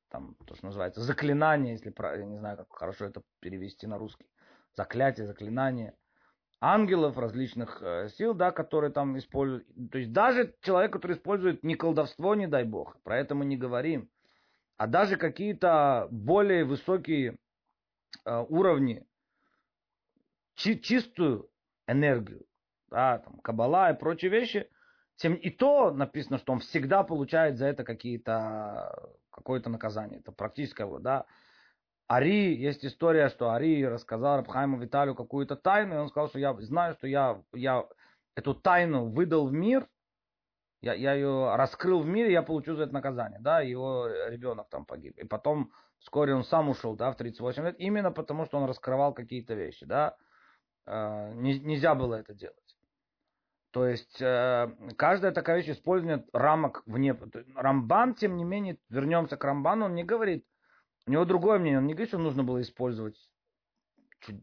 там 0.10 0.36
то, 0.48 0.56
что 0.56 0.68
называется 0.68 1.02
заклинание, 1.02 1.74
если 1.74 1.94
я 2.18 2.26
не 2.26 2.38
знаю, 2.38 2.58
как 2.58 2.72
хорошо 2.72 3.06
это 3.06 3.22
перевести 3.40 3.88
на 3.88 3.98
русский, 3.98 4.30
заклятие, 4.74 5.28
заклинание, 5.28 5.96
ангелов, 6.62 7.18
различных 7.18 7.82
э, 7.82 8.10
сил, 8.10 8.36
да, 8.36 8.52
которые 8.52 8.92
там 8.92 9.18
используют. 9.18 9.68
То 9.92 9.98
есть 9.98 10.14
даже 10.14 10.56
человек, 10.62 10.94
который 10.94 11.18
использует 11.18 11.64
не 11.64 11.76
колдовство, 11.76 12.36
не 12.36 12.48
дай 12.48 12.64
бог, 12.64 13.02
про 13.02 13.18
это 13.18 13.34
мы 13.34 13.46
не 13.46 13.58
говорим, 13.58 14.10
а 14.78 14.88
даже 14.88 15.18
какие-то 15.18 16.08
более 16.12 16.64
высокие 16.64 17.38
э, 18.26 18.46
уровни, 18.48 19.06
чи- 20.56 20.80
чистую 20.80 21.50
энергию, 21.88 22.46
да, 22.90 23.18
там, 23.20 23.40
кабала 23.40 23.92
и 23.92 23.98
прочие 23.98 24.30
вещи, 24.30 24.70
тем 25.16 25.34
и 25.34 25.50
то 25.50 25.92
написано, 25.92 26.38
что 26.38 26.54
он 26.54 26.60
всегда 26.60 27.04
получает 27.04 27.58
за 27.58 27.66
это 27.66 27.84
какие-то 27.84 29.12
какое-то 29.32 29.70
наказание. 29.70 30.20
Это 30.20 30.32
практическое, 30.32 30.88
да, 31.00 31.26
Ари, 32.12 32.58
есть 32.58 32.84
история, 32.84 33.30
что 33.30 33.52
Ари 33.52 33.86
рассказал 33.86 34.36
Рабхайму 34.36 34.78
Виталию 34.78 35.16
какую-то 35.16 35.56
тайну, 35.56 35.96
и 35.96 35.98
он 35.98 36.10
сказал, 36.10 36.28
что 36.28 36.40
я 36.40 36.54
знаю, 36.60 36.94
что 36.96 37.08
я, 37.08 37.42
я 37.54 37.88
эту 38.36 38.54
тайну 38.54 39.10
выдал 39.10 39.48
в 39.48 39.54
мир, 39.54 39.88
я, 40.82 40.94
я 40.94 41.14
ее 41.14 41.56
раскрыл 41.56 42.02
в 42.02 42.06
мире, 42.06 42.34
я 42.34 42.42
получу 42.42 42.76
за 42.76 42.84
это 42.84 42.94
наказание, 42.94 43.40
да, 43.40 43.62
его 43.62 44.08
ребенок 44.28 44.68
там 44.68 44.86
погиб. 44.86 45.18
И 45.20 45.26
потом 45.26 45.72
вскоре 46.00 46.36
он 46.36 46.44
сам 46.44 46.68
ушел, 46.68 46.98
да, 46.98 47.14
в 47.14 47.16
38 47.16 47.64
лет, 47.64 47.76
именно 47.80 48.12
потому, 48.12 48.46
что 48.46 48.58
он 48.58 48.66
раскрывал 48.66 49.14
какие-то 49.14 49.54
вещи, 49.54 49.86
да. 49.86 50.18
э, 50.88 51.32
не, 51.36 51.60
нельзя 51.62 51.96
было 51.96 52.16
это 52.16 52.34
делать. 52.34 52.58
То 53.72 53.88
есть 53.88 54.22
э, 54.22 54.68
каждая 54.98 55.32
такая 55.32 55.60
вещь 55.60 55.70
использует 55.70 56.28
рамок 56.34 56.84
вне. 56.86 57.18
Рамбан, 57.56 58.16
тем 58.16 58.36
не 58.36 58.44
менее, 58.44 58.80
вернемся 58.90 59.38
к 59.38 59.44
Рамбану, 59.46 59.86
он 59.86 59.96
не 59.96 60.04
говорит, 60.04 60.46
у 61.08 61.12
него 61.12 61.26
другое 61.26 61.60
мнение, 61.60 61.80
он 61.80 61.88
не 61.88 61.94
говорит, 61.94 62.10
что 62.10 62.18
нужно 62.18 62.44
было 62.44 62.62
использовать 62.62 63.18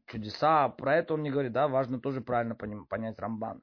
чудеса, 0.06 0.68
про 0.68 0.96
это 0.96 1.14
он 1.14 1.22
не 1.22 1.30
говорит, 1.30 1.52
да, 1.52 1.68
важно 1.68 2.00
тоже 2.00 2.20
правильно 2.20 2.54
понять 2.54 3.18
Рамбан. 3.18 3.62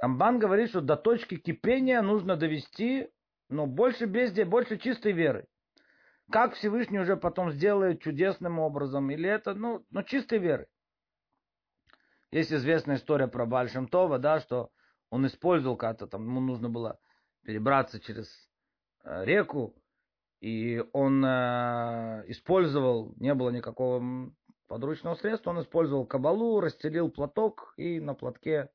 Рамбан 0.00 0.38
говорит, 0.38 0.70
что 0.70 0.80
до 0.80 0.96
точки 0.96 1.36
кипения 1.36 2.02
нужно 2.02 2.36
довести, 2.36 3.08
но 3.48 3.66
больше 3.66 4.06
бездей, 4.06 4.44
больше 4.44 4.78
чистой 4.78 5.12
веры. 5.12 5.46
Как 6.30 6.54
Всевышний 6.54 6.98
уже 6.98 7.16
потом 7.16 7.52
сделает 7.52 8.02
чудесным 8.02 8.58
образом, 8.58 9.10
или 9.10 9.28
это, 9.28 9.54
ну, 9.54 9.84
ну 9.90 10.02
чистой 10.02 10.38
веры. 10.38 10.68
Есть 12.30 12.52
известная 12.52 12.96
история 12.96 13.28
про 13.28 13.46
Бальшем 13.46 13.88
Това, 13.88 14.18
да, 14.18 14.40
что 14.40 14.70
он 15.08 15.26
использовал 15.26 15.76
как-то 15.76 16.06
там, 16.06 16.24
ему 16.24 16.40
нужно 16.40 16.68
было 16.68 16.98
перебраться 17.44 17.98
через 17.98 18.28
э, 19.04 19.24
реку, 19.24 19.74
и 20.40 20.84
он 20.92 21.24
э, 21.24 22.24
использовал, 22.28 23.14
не 23.16 23.34
было 23.34 23.50
никакого 23.50 24.32
подручного 24.68 25.14
средства, 25.16 25.50
он 25.50 25.62
использовал 25.62 26.06
кабалу, 26.06 26.60
расстелил 26.60 27.10
платок 27.10 27.74
и 27.76 28.00
на 28.00 28.14
платке 28.14 28.70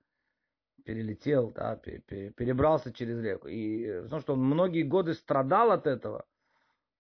перелетел, 0.84 1.52
да, 1.52 1.78
перебрался 1.78 2.92
через 2.92 3.22
реку. 3.24 3.48
И 3.48 4.02
потому 4.04 4.22
что 4.22 4.34
он 4.34 4.44
многие 4.44 4.84
годы 4.84 5.14
страдал 5.14 5.72
от 5.72 5.88
этого, 5.88 6.26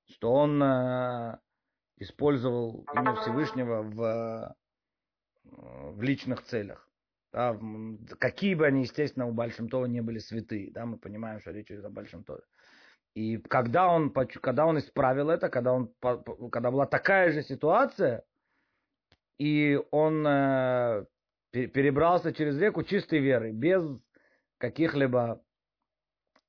что 0.05 0.31
он 0.31 0.61
э, 0.63 1.39
использовал 1.97 2.85
имя 2.93 3.15
Всевышнего 3.15 3.81
в, 3.81 4.55
в 5.43 6.01
личных 6.01 6.43
целях. 6.43 6.89
Да, 7.31 7.59
какие 8.19 8.53
бы 8.53 8.67
они, 8.67 8.83
естественно, 8.83 9.27
у 9.27 9.33
Большим 9.33 9.67
Това 9.67 9.87
не 9.87 10.01
были 10.01 10.19
святые, 10.19 10.71
да, 10.71 10.85
мы 10.85 10.97
понимаем, 10.97 11.39
что 11.39 11.49
речь 11.49 11.71
идет 11.71 11.83
о 11.83 11.89
Большом 11.89 12.23
Тове. 12.23 12.43
И 13.15 13.37
когда 13.37 13.87
он, 13.89 14.11
когда 14.11 14.65
он 14.65 14.79
исправил 14.79 15.29
это, 15.29 15.49
когда, 15.49 15.73
он, 15.73 15.93
когда 16.51 16.71
была 16.71 16.87
такая 16.87 17.31
же 17.31 17.43
ситуация, 17.43 18.23
и 19.37 19.79
он 19.91 20.25
э, 20.25 21.05
перебрался 21.51 22.33
через 22.33 22.57
реку 22.59 22.83
чистой 22.83 23.19
верой, 23.19 23.51
без 23.51 23.83
каких-либо, 24.57 25.43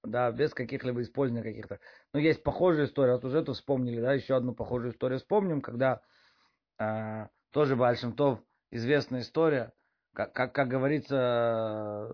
да, 0.03 0.31
без 0.33 0.55
каких-либо 0.55 1.03
использования 1.03 1.45
каких-то. 1.45 1.81
Но 2.13 2.21
есть 2.21 2.43
похожая 2.43 2.87
история, 2.87 3.13
вот 3.15 3.25
уже 3.25 3.41
это 3.41 3.53
вспомнили, 3.53 4.01
да, 4.01 4.15
еще 4.15 4.35
одну 4.35 4.55
похожую 4.55 4.93
историю 4.93 5.19
вспомним, 5.19 5.61
когда 5.61 6.01
э, 6.79 7.27
тоже 7.51 7.77
Большим 7.77 8.15
Тов, 8.15 8.41
известная 8.71 9.21
история, 9.21 9.73
как, 10.15 10.33
как, 10.33 10.55
как 10.55 10.69
говорится, 10.69 12.09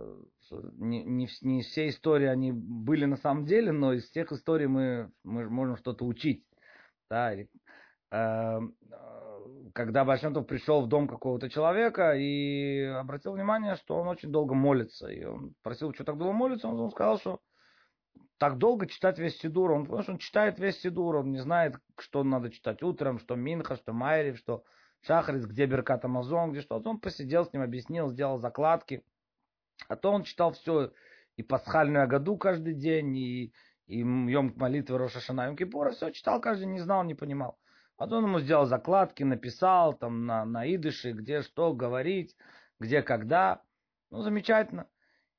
не, 0.50 1.02
не, 1.04 1.28
не 1.42 1.62
все 1.62 1.88
истории 1.88 2.26
они 2.26 2.52
были 2.52 3.04
на 3.04 3.16
самом 3.16 3.46
деле, 3.46 3.72
но 3.72 3.92
из 3.92 4.08
всех 4.10 4.32
историй 4.32 4.66
мы, 4.66 5.10
мы 5.24 5.48
можем 5.48 5.76
что-то 5.76 6.04
учить. 6.04 6.44
Да, 7.08 7.32
или, 7.32 7.48
э, 8.12 8.60
когда 9.74 10.04
Башентов 10.04 10.46
пришел 10.46 10.82
в 10.82 10.88
дом 10.88 11.08
какого-то 11.08 11.48
человека 11.48 12.12
и 12.12 12.82
обратил 12.82 13.32
внимание, 13.32 13.76
что 13.76 13.96
он 13.96 14.08
очень 14.08 14.30
долго 14.30 14.54
молится. 14.54 15.08
И 15.08 15.24
он 15.24 15.54
просил, 15.62 15.92
что 15.94 16.04
так 16.04 16.18
долго 16.18 16.32
молится, 16.32 16.68
он, 16.68 16.78
он 16.78 16.90
сказал, 16.90 17.18
что 17.18 17.40
так 18.38 18.58
долго 18.58 18.86
читать 18.86 19.18
весь 19.18 19.38
Сидур. 19.38 19.70
Он, 19.70 19.84
потому 19.84 20.02
что 20.02 20.12
он 20.12 20.18
читает 20.18 20.58
весь 20.58 20.80
Сидур, 20.80 21.16
он 21.16 21.30
не 21.30 21.38
знает, 21.38 21.76
что 21.98 22.24
надо 22.24 22.50
читать 22.50 22.82
утром, 22.82 23.18
что 23.18 23.36
Минха, 23.36 23.76
что 23.76 23.92
Майрев, 23.92 24.38
что 24.38 24.64
Шахрис, 25.02 25.46
где 25.46 25.66
Беркат 25.66 26.04
Амазон, 26.04 26.52
где 26.52 26.62
что-то. 26.62 26.88
Он 26.88 27.00
посидел 27.00 27.44
с 27.44 27.52
ним, 27.52 27.62
объяснил, 27.62 28.08
сделал 28.08 28.38
закладки. 28.38 29.04
А 29.90 29.96
то 29.96 30.12
он 30.12 30.22
читал 30.22 30.53
все, 30.53 30.92
и 31.35 31.42
пасхальную 31.42 32.07
году 32.07 32.37
каждый 32.38 32.74
день, 32.74 33.16
и, 33.16 33.53
и 33.88 33.98
Йом 33.98 34.55
молитвы 34.57 34.98
Рошашана, 34.98 35.46
Йом 35.46 35.57
Кипура, 35.57 35.90
все 35.90 36.12
читал 36.12 36.40
каждый 36.40 36.66
не 36.66 36.79
знал, 36.79 37.03
не 37.03 37.16
понимал. 37.16 37.59
Потом 37.96 38.24
ему 38.24 38.38
сделал 38.38 38.66
закладки, 38.66 39.24
написал 39.24 39.94
там 39.94 40.26
на, 40.26 40.44
на 40.44 40.72
идыше, 40.72 41.11
где 41.11 41.42
что 41.42 41.72
говорить, 41.72 42.37
где 42.79 43.03
когда. 43.03 43.62
Ну, 44.11 44.22
замечательно. 44.22 44.87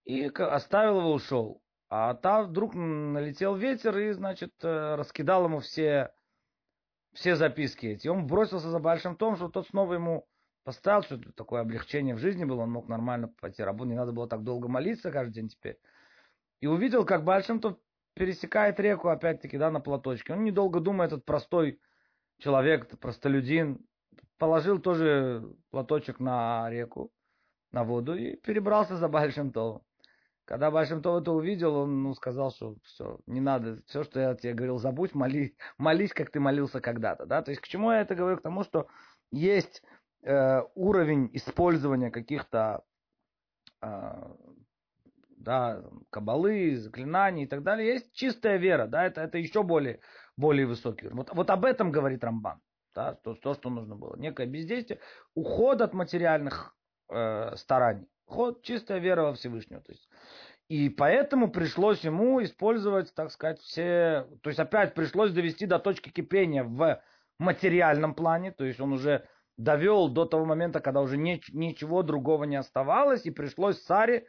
И 0.03 0.25
оставил 0.25 0.99
его, 0.99 1.13
ушел. 1.13 1.63
А 1.87 2.13
там 2.13 2.47
вдруг 2.47 2.75
налетел 2.75 3.55
ветер 3.55 3.97
и, 3.97 4.11
значит, 4.11 4.51
э, 4.63 4.95
раскидал 4.95 5.45
ему 5.45 5.59
все, 5.61 6.11
все 7.13 7.37
записки 7.37 7.85
эти. 7.85 8.07
И 8.07 8.09
он 8.09 8.27
бросился 8.27 8.69
за 8.69 8.79
большим 8.79 9.15
том, 9.15 9.37
что 9.37 9.47
тот 9.47 9.67
снова 9.67 9.93
ему 9.93 10.27
поставил, 10.63 11.03
что 11.03 11.17
такое 11.33 11.61
облегчение 11.61 12.15
в 12.15 12.19
жизни 12.19 12.45
было, 12.45 12.61
он 12.61 12.71
мог 12.71 12.87
нормально 12.87 13.27
пойти 13.27 13.63
работать, 13.63 13.91
не 13.91 13.97
надо 13.97 14.11
было 14.11 14.27
так 14.27 14.43
долго 14.43 14.67
молиться 14.67 15.11
каждый 15.11 15.33
день 15.33 15.49
теперь. 15.49 15.79
И 16.59 16.67
увидел, 16.67 17.05
как 17.05 17.23
большим 17.23 17.59
то 17.59 17.79
пересекает 18.13 18.79
реку, 18.79 19.09
опять-таки, 19.09 19.57
да, 19.57 19.71
на 19.71 19.79
платочке. 19.79 20.33
Он 20.33 20.43
недолго 20.43 20.79
думает, 20.79 21.11
этот 21.11 21.25
простой 21.25 21.79
человек, 22.37 22.99
простолюдин, 22.99 23.79
положил 24.37 24.79
тоже 24.79 25.43
платочек 25.69 26.19
на 26.19 26.69
реку, 26.69 27.11
на 27.71 27.83
воду 27.83 28.15
и 28.15 28.35
перебрался 28.35 28.97
за 28.97 29.07
Большим 29.07 29.51
Товом. 29.51 29.83
Когда 30.45 30.71
Большим 30.71 31.01
Тов 31.01 31.21
это 31.21 31.31
увидел, 31.31 31.75
он 31.75 32.03
ну, 32.03 32.13
сказал, 32.13 32.51
что 32.51 32.75
все, 32.83 33.19
не 33.25 33.39
надо, 33.39 33.81
все, 33.85 34.03
что 34.03 34.19
я 34.19 34.35
тебе 34.35 34.53
говорил, 34.53 34.79
забудь, 34.79 35.13
моли, 35.13 35.55
молись, 35.77 36.11
как 36.13 36.31
ты 36.31 36.39
молился 36.39 36.81
когда-то. 36.81 37.25
Да? 37.25 37.41
То 37.41 37.51
есть 37.51 37.61
к 37.61 37.67
чему 37.67 37.91
я 37.91 38.01
это 38.01 38.15
говорю? 38.15 38.37
К 38.37 38.41
тому, 38.41 38.63
что 38.63 38.87
есть 39.31 39.81
э, 40.23 40.61
уровень 40.75 41.29
использования 41.33 42.11
каких-то 42.11 42.83
э, 43.81 43.87
да, 45.37 45.83
кабалы, 46.09 46.77
заклинаний 46.77 47.43
и 47.43 47.47
так 47.47 47.63
далее. 47.63 47.93
Есть 47.93 48.13
чистая 48.13 48.57
вера, 48.57 48.87
да, 48.87 49.05
это, 49.05 49.21
это 49.21 49.37
еще 49.37 49.63
более 49.63 49.99
более 50.37 50.65
высокий 50.65 51.05
уровень. 51.05 51.17
Вот, 51.17 51.33
вот 51.33 51.49
об 51.49 51.65
этом 51.65 51.91
говорит 51.91 52.23
Рамбан. 52.23 52.59
Да, 52.93 53.13
то, 53.13 53.35
то, 53.35 53.53
что 53.53 53.69
нужно 53.69 53.95
было. 53.95 54.17
Некое 54.17 54.47
бездействие, 54.47 54.99
уход 55.33 55.81
от 55.81 55.93
материальных 55.93 56.75
э, 57.09 57.55
стараний. 57.55 58.07
Ход, 58.25 58.63
чистая 58.63 58.99
вера 58.99 59.23
во 59.23 59.33
Всевышнего. 59.33 59.81
То 59.81 59.93
есть, 59.93 60.09
и 60.67 60.89
поэтому 60.89 61.49
пришлось 61.49 62.01
ему 62.01 62.43
использовать, 62.43 63.13
так 63.13 63.31
сказать, 63.31 63.59
все... 63.61 64.27
То 64.41 64.49
есть 64.49 64.59
опять 64.59 64.93
пришлось 64.93 65.31
довести 65.31 65.67
до 65.67 65.79
точки 65.79 66.09
кипения 66.09 66.65
в 66.65 67.01
материальном 67.39 68.13
плане. 68.13 68.51
То 68.51 68.65
есть 68.65 68.81
он 68.81 68.91
уже 68.91 69.25
довел 69.57 70.09
до 70.09 70.25
того 70.25 70.45
момента, 70.45 70.79
когда 70.79 71.01
уже 71.01 71.17
не, 71.17 71.41
ничего 71.51 72.03
другого 72.03 72.45
не 72.45 72.55
оставалось. 72.55 73.25
И 73.25 73.31
пришлось 73.31 73.81
Саре 73.83 74.25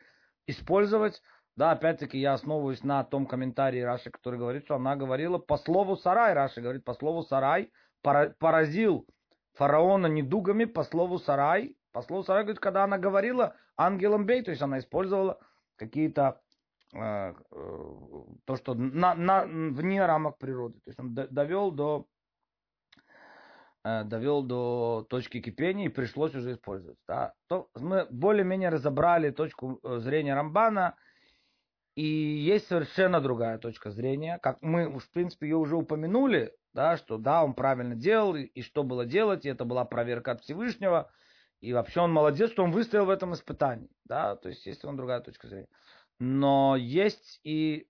использовать 0.47 1.23
да, 1.55 1.73
опять-таки 1.73 2.19
я 2.19 2.33
основываюсь 2.33 2.83
на 2.83 3.05
том 3.05 3.27
комментарии 3.27 3.81
Раши, 3.81 4.11
который 4.11 4.39
говорит, 4.39 4.65
что 4.65 4.77
она 4.77 4.97
говорила 4.97 5.37
по 5.39 5.59
слову 5.59 5.97
Сарай. 5.97 6.33
Раши 6.33 6.63
говорит, 6.63 6.85
по 6.85 6.95
слову 6.95 7.23
Сарай 7.23 7.71
поразил 8.01 9.07
фараона 9.55 10.07
недугами 10.07 10.65
по 10.65 10.83
слову 10.83 11.19
Сарай. 11.19 11.77
По 11.93 12.01
слову 12.01 12.25
Сарай, 12.25 12.45
говорит, 12.45 12.61
когда 12.61 12.85
она 12.85 12.97
говорила 12.97 13.55
ангелом 13.77 14.25
бей, 14.25 14.43
то 14.43 14.51
есть 14.51 14.63
она 14.63 14.79
использовала 14.79 15.39
какие-то 15.77 16.41
э, 16.95 16.99
э, 16.99 17.35
то, 18.47 18.57
что 18.57 18.73
на, 18.73 19.15
на, 19.15 19.45
вне 19.45 20.05
рамок 20.05 20.39
природы. 20.39 20.81
То 20.81 20.89
есть 20.91 20.99
он 20.99 21.15
довел 21.15 21.71
до 21.71 22.07
довел 23.85 24.43
до 24.43 25.07
точки 25.09 25.41
кипения 25.41 25.87
и 25.87 25.89
пришлось 25.89 26.35
уже 26.35 26.53
использовать. 26.53 26.99
Да. 27.09 27.35
То 27.49 27.69
мы 27.75 28.07
более-менее 28.11 28.69
разобрали 28.69 29.31
точку 29.31 29.81
э, 29.83 29.99
зрения 29.99 30.35
Рамбана– 30.35 30.97
и 31.95 32.05
есть 32.05 32.69
совершенно 32.69 33.21
другая 33.21 33.59
точка 33.59 33.91
зрения, 33.91 34.39
как 34.39 34.63
мы, 34.63 34.99
в 34.99 35.11
принципе, 35.11 35.47
ее 35.47 35.57
уже 35.57 35.77
упомянули, 35.77 36.55
да, 36.73 36.97
что 36.97 37.19
да, 37.19 37.45
он 37.45 37.53
правильно 37.53 37.95
делал, 37.95 38.35
и 38.35 38.63
что 38.63 38.83
было 38.83 39.05
делать, 39.05 39.45
и 39.45 39.51
это 39.51 39.65
была 39.67 39.85
проверка 39.85 40.33
от 40.33 40.41
Всевышнего, 40.43 41.11
и 41.61 41.73
вообще 41.75 42.01
он 42.01 42.13
молодец, 42.13 42.51
что 42.51 42.65
он 42.65 42.73
выстоял 42.73 43.05
в 43.05 43.11
этом 43.11 43.35
испытании, 43.35 43.91
да, 44.05 44.37
то 44.37 44.49
есть 44.49 44.65
есть 44.65 44.85
он 44.85 44.97
другая 44.97 45.21
точка 45.21 45.49
зрения. 45.49 45.69
Но 46.19 46.77
есть 46.77 47.41
и 47.45 47.87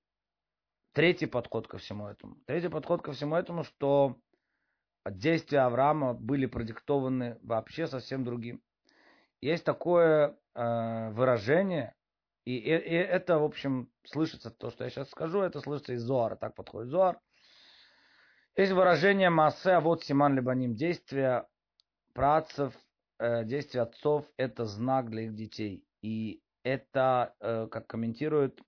третий 0.93 1.27
подход 1.27 1.69
ко 1.69 1.79
всему 1.79 2.09
этому. 2.09 2.37
Третий 2.47 2.69
подход 2.69 3.03
ко 3.03 3.13
всему 3.13 3.37
этому, 3.37 3.63
что 3.63 4.17
действия 5.11 5.61
Авраама 5.61 6.15
были 6.15 6.47
продиктованы 6.47 7.39
вообще 7.43 7.87
совсем 7.87 8.25
другим. 8.25 8.63
Есть 9.41 9.65
такое 9.65 10.37
э, 10.55 11.11
выражение, 11.11 11.95
и, 12.45 12.57
и, 12.57 12.71
и 12.71 12.95
это, 12.95 13.39
в 13.39 13.45
общем, 13.45 13.91
слышится, 14.05 14.51
то, 14.51 14.71
что 14.71 14.85
я 14.85 14.91
сейчас 14.91 15.11
скажу, 15.11 15.41
это 15.41 15.61
слышится 15.61 15.95
из 15.95 16.03
Зоара, 16.03 16.37
так 16.37 16.55
подходит 16.55 16.91
Зоар. 16.91 17.19
Есть 18.57 18.73
выражение 18.73 19.31
массе, 19.31 19.73
а 19.73 19.81
вот 19.81 20.05
симан 20.05 20.35
либо 20.35 20.55
ним 20.55 20.75
действия 20.75 21.47
працев, 22.13 22.75
э, 23.19 23.45
действия 23.45 23.83
отцов, 23.83 24.27
это 24.37 24.67
знак 24.67 25.11
для 25.11 25.23
их 25.23 25.35
детей. 25.35 25.85
И 26.03 26.43
это, 26.63 27.35
э, 27.41 27.67
как 27.71 27.87
комментирует 27.87 28.61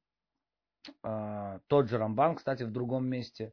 э, 1.02 1.58
тот 1.66 1.88
же 1.88 1.98
Рамбан, 1.98 2.36
кстати, 2.36 2.62
в 2.62 2.72
другом 2.72 3.06
месте, 3.06 3.52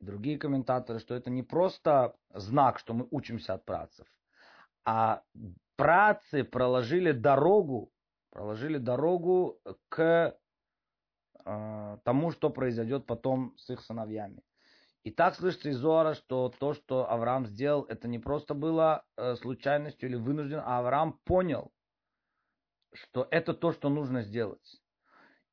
другие 0.00 0.38
комментаторы, 0.38 0.98
что 0.98 1.14
это 1.14 1.30
не 1.30 1.42
просто 1.42 2.16
знак, 2.30 2.78
что 2.78 2.94
мы 2.94 3.06
учимся 3.10 3.54
от 3.54 3.64
працев, 3.64 4.06
а 4.84 5.22
працы 5.76 6.44
проложили 6.44 7.12
дорогу, 7.12 7.90
проложили 8.30 8.78
дорогу 8.78 9.60
к 9.88 10.36
э, 11.44 11.98
тому, 12.04 12.30
что 12.30 12.50
произойдет 12.50 13.06
потом 13.06 13.54
с 13.56 13.70
их 13.70 13.80
сыновьями. 13.80 14.42
И 15.04 15.10
так 15.10 15.34
слышится 15.34 15.68
из 15.68 15.76
Зора, 15.76 16.14
что 16.14 16.48
то, 16.48 16.72
что 16.72 17.10
Авраам 17.10 17.46
сделал, 17.46 17.84
это 17.84 18.08
не 18.08 18.18
просто 18.18 18.54
было 18.54 19.04
э, 19.16 19.36
случайностью 19.36 20.08
или 20.08 20.16
вынужден, 20.16 20.60
а 20.64 20.78
Авраам 20.78 21.20
понял, 21.24 21.72
что 22.94 23.28
это 23.30 23.52
то, 23.52 23.72
что 23.72 23.90
нужно 23.90 24.22
сделать. 24.22 24.80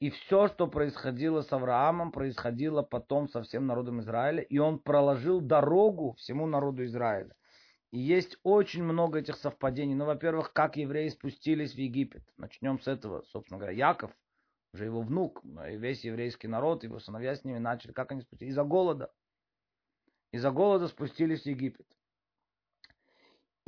И 0.01 0.09
все, 0.09 0.47
что 0.47 0.65
происходило 0.65 1.41
с 1.41 1.53
Авраамом, 1.53 2.11
происходило 2.11 2.81
потом 2.81 3.29
со 3.29 3.43
всем 3.43 3.67
народом 3.67 4.01
Израиля, 4.01 4.41
и 4.41 4.57
он 4.57 4.79
проложил 4.79 5.41
дорогу 5.41 6.13
всему 6.13 6.47
народу 6.47 6.83
Израиля. 6.85 7.35
И 7.91 7.99
есть 7.99 8.35
очень 8.41 8.83
много 8.83 9.19
этих 9.19 9.35
совпадений. 9.37 9.93
Ну, 9.93 10.05
во-первых, 10.05 10.53
как 10.53 10.75
евреи 10.75 11.09
спустились 11.09 11.75
в 11.75 11.77
Египет. 11.77 12.23
Начнем 12.37 12.79
с 12.79 12.87
этого, 12.87 13.21
собственно 13.31 13.59
говоря. 13.59 13.77
Яков, 13.77 14.11
уже 14.73 14.85
его 14.85 15.01
внук, 15.01 15.43
и 15.69 15.77
весь 15.77 16.03
еврейский 16.03 16.47
народ, 16.47 16.83
его 16.83 16.99
сыновья 16.99 17.35
с 17.35 17.43
ними 17.43 17.59
начали. 17.59 17.91
Как 17.91 18.11
они 18.11 18.21
спустились? 18.21 18.53
Из-за 18.53 18.63
голода. 18.63 19.13
Из-за 20.31 20.49
голода 20.49 20.87
спустились 20.87 21.43
в 21.43 21.45
Египет. 21.45 21.85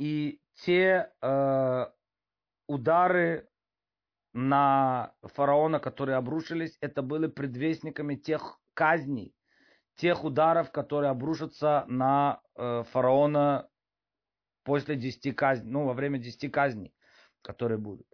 И 0.00 0.40
те 0.54 1.12
э, 1.22 1.86
удары 2.66 3.48
на 4.34 5.14
фараона, 5.22 5.78
которые 5.78 6.16
обрушились, 6.16 6.76
это 6.80 7.02
были 7.02 7.28
предвестниками 7.28 8.16
тех 8.16 8.58
казней, 8.74 9.32
тех 9.96 10.24
ударов, 10.24 10.72
которые 10.72 11.10
обрушатся 11.10 11.84
на 11.86 12.40
э, 12.56 12.82
фараона 12.90 13.68
после 14.64 14.96
десяти 14.96 15.32
казней, 15.32 15.70
ну, 15.70 15.84
во 15.84 15.94
время 15.94 16.18
десяти 16.18 16.48
казней, 16.48 16.92
которые 17.42 17.78
будут. 17.78 18.06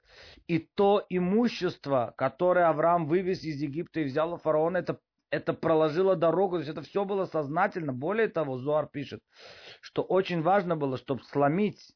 И 0.46 0.58
то 0.58 1.04
имущество, 1.08 2.12
которое 2.18 2.68
Авраам 2.68 3.06
вывез 3.06 3.42
из 3.42 3.62
Египта 3.62 4.00
и 4.00 4.04
взял 4.04 4.34
у 4.34 4.36
фараона, 4.36 4.76
это, 4.76 5.00
это 5.30 5.54
проложило 5.54 6.16
дорогу, 6.16 6.56
то 6.56 6.60
есть 6.60 6.70
это 6.70 6.82
все 6.82 7.06
было 7.06 7.24
сознательно. 7.24 7.94
Более 7.94 8.28
того, 8.28 8.58
Зуар 8.58 8.88
пишет, 8.88 9.22
что 9.80 10.02
очень 10.02 10.42
важно 10.42 10.76
было, 10.76 10.98
чтобы 10.98 11.22
сломить 11.22 11.94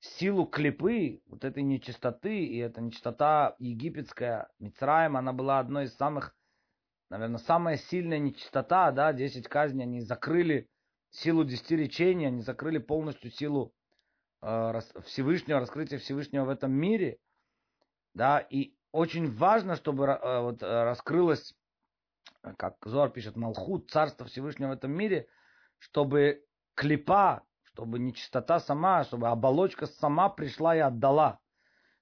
силу 0.00 0.46
клипы, 0.46 1.22
вот 1.26 1.44
этой 1.44 1.62
нечистоты, 1.62 2.44
и 2.44 2.58
эта 2.58 2.80
нечистота 2.80 3.56
египетская, 3.58 4.48
Мицраем, 4.58 5.16
она 5.16 5.32
была 5.32 5.58
одной 5.58 5.84
из 5.84 5.96
самых, 5.96 6.34
наверное, 7.10 7.38
самая 7.38 7.76
сильная 7.76 8.18
нечистота, 8.18 8.90
да, 8.92 9.12
10 9.12 9.48
казней, 9.48 9.84
они 9.84 10.00
закрыли 10.00 10.68
силу 11.10 11.44
десяти 11.44 11.76
речений, 11.76 12.26
они 12.26 12.42
закрыли 12.42 12.78
полностью 12.78 13.30
силу 13.30 13.72
э, 14.42 14.80
Всевышнего, 15.04 15.60
раскрытия 15.60 15.98
Всевышнего 15.98 16.44
в 16.44 16.50
этом 16.50 16.72
мире, 16.72 17.18
да, 18.14 18.38
и 18.38 18.74
очень 18.92 19.30
важно, 19.34 19.76
чтобы 19.76 20.04
э, 20.06 20.40
вот, 20.40 20.62
э, 20.62 20.66
раскрылось, 20.66 21.54
как 22.56 22.76
Зор 22.84 23.10
пишет, 23.10 23.36
Малхут, 23.36 23.90
царство 23.90 24.26
Всевышнего 24.26 24.70
в 24.70 24.72
этом 24.72 24.92
мире, 24.92 25.26
чтобы 25.78 26.44
клипа, 26.74 27.42
чтобы 27.76 27.98
нечистота 27.98 28.58
сама, 28.58 29.04
чтобы 29.04 29.28
оболочка 29.28 29.84
сама 29.86 30.30
пришла 30.30 30.74
и 30.74 30.78
отдала. 30.78 31.40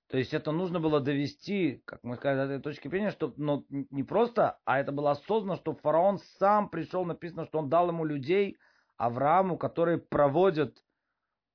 То 0.09 0.19
есть 0.19 0.33
это 0.33 0.53
нужно 0.53 0.79
было 0.79 1.01
довести, 1.01 1.83
как 1.85 1.99
мы 2.05 2.15
сказали, 2.15 2.47
до 2.47 2.55
этой 2.55 2.63
точки 2.63 2.87
зрения, 2.87 3.11
что 3.11 3.35
но 3.37 3.65
не 3.69 4.05
просто, 4.05 4.61
а 4.65 4.79
это 4.79 4.93
было 4.93 5.11
осознанно, 5.11 5.57
что 5.57 5.75
фараон 5.75 6.21
сам 6.39 6.69
пришел, 6.69 7.05
написано, 7.05 7.45
что 7.47 7.59
он 7.59 7.69
дал 7.69 7.89
ему 7.89 8.05
людей, 8.05 8.57
Аврааму, 8.97 9.59
которые 9.59 9.99
проводят 9.99 10.79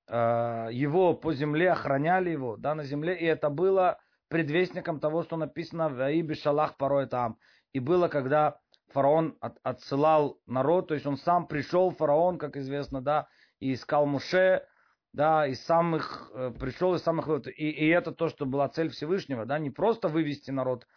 э, 0.09 0.67
его 0.73 1.13
по 1.13 1.33
земле, 1.33 1.71
охраняли 1.71 2.31
его 2.31 2.57
да, 2.57 2.75
на 2.75 2.83
земле, 2.83 3.17
и 3.17 3.23
это 3.23 3.49
было 3.49 3.99
предвестником 4.27 4.99
того, 4.99 5.23
что 5.23 5.37
написано 5.37 5.87
в 5.87 6.01
Аибе 6.01 6.35
Шалах 6.35 6.75
порой 6.75 7.07
там. 7.07 7.37
И 7.71 7.79
было, 7.79 8.09
когда 8.09 8.59
фараон 8.89 9.37
от, 9.39 9.59
отсылал 9.63 10.41
народ, 10.45 10.89
то 10.89 10.95
есть 10.95 11.05
он 11.05 11.15
сам 11.15 11.47
пришел, 11.47 11.91
фараон, 11.91 12.37
как 12.37 12.57
известно, 12.57 13.01
да, 13.01 13.29
и 13.59 13.73
искал 13.73 14.05
Муше, 14.05 14.65
да, 15.13 15.47
из 15.47 15.63
самых, 15.65 16.31
э, 16.33 16.51
пришел 16.59 16.95
из 16.95 17.01
самых, 17.01 17.27
и, 17.47 17.69
и 17.69 17.87
это 17.87 18.11
то, 18.11 18.29
что 18.29 18.45
была 18.45 18.69
цель 18.69 18.89
Всевышнего, 18.89 19.45
да, 19.45 19.59
не 19.59 19.69
просто 19.69 20.07
вывести 20.07 20.51
народ 20.51 20.87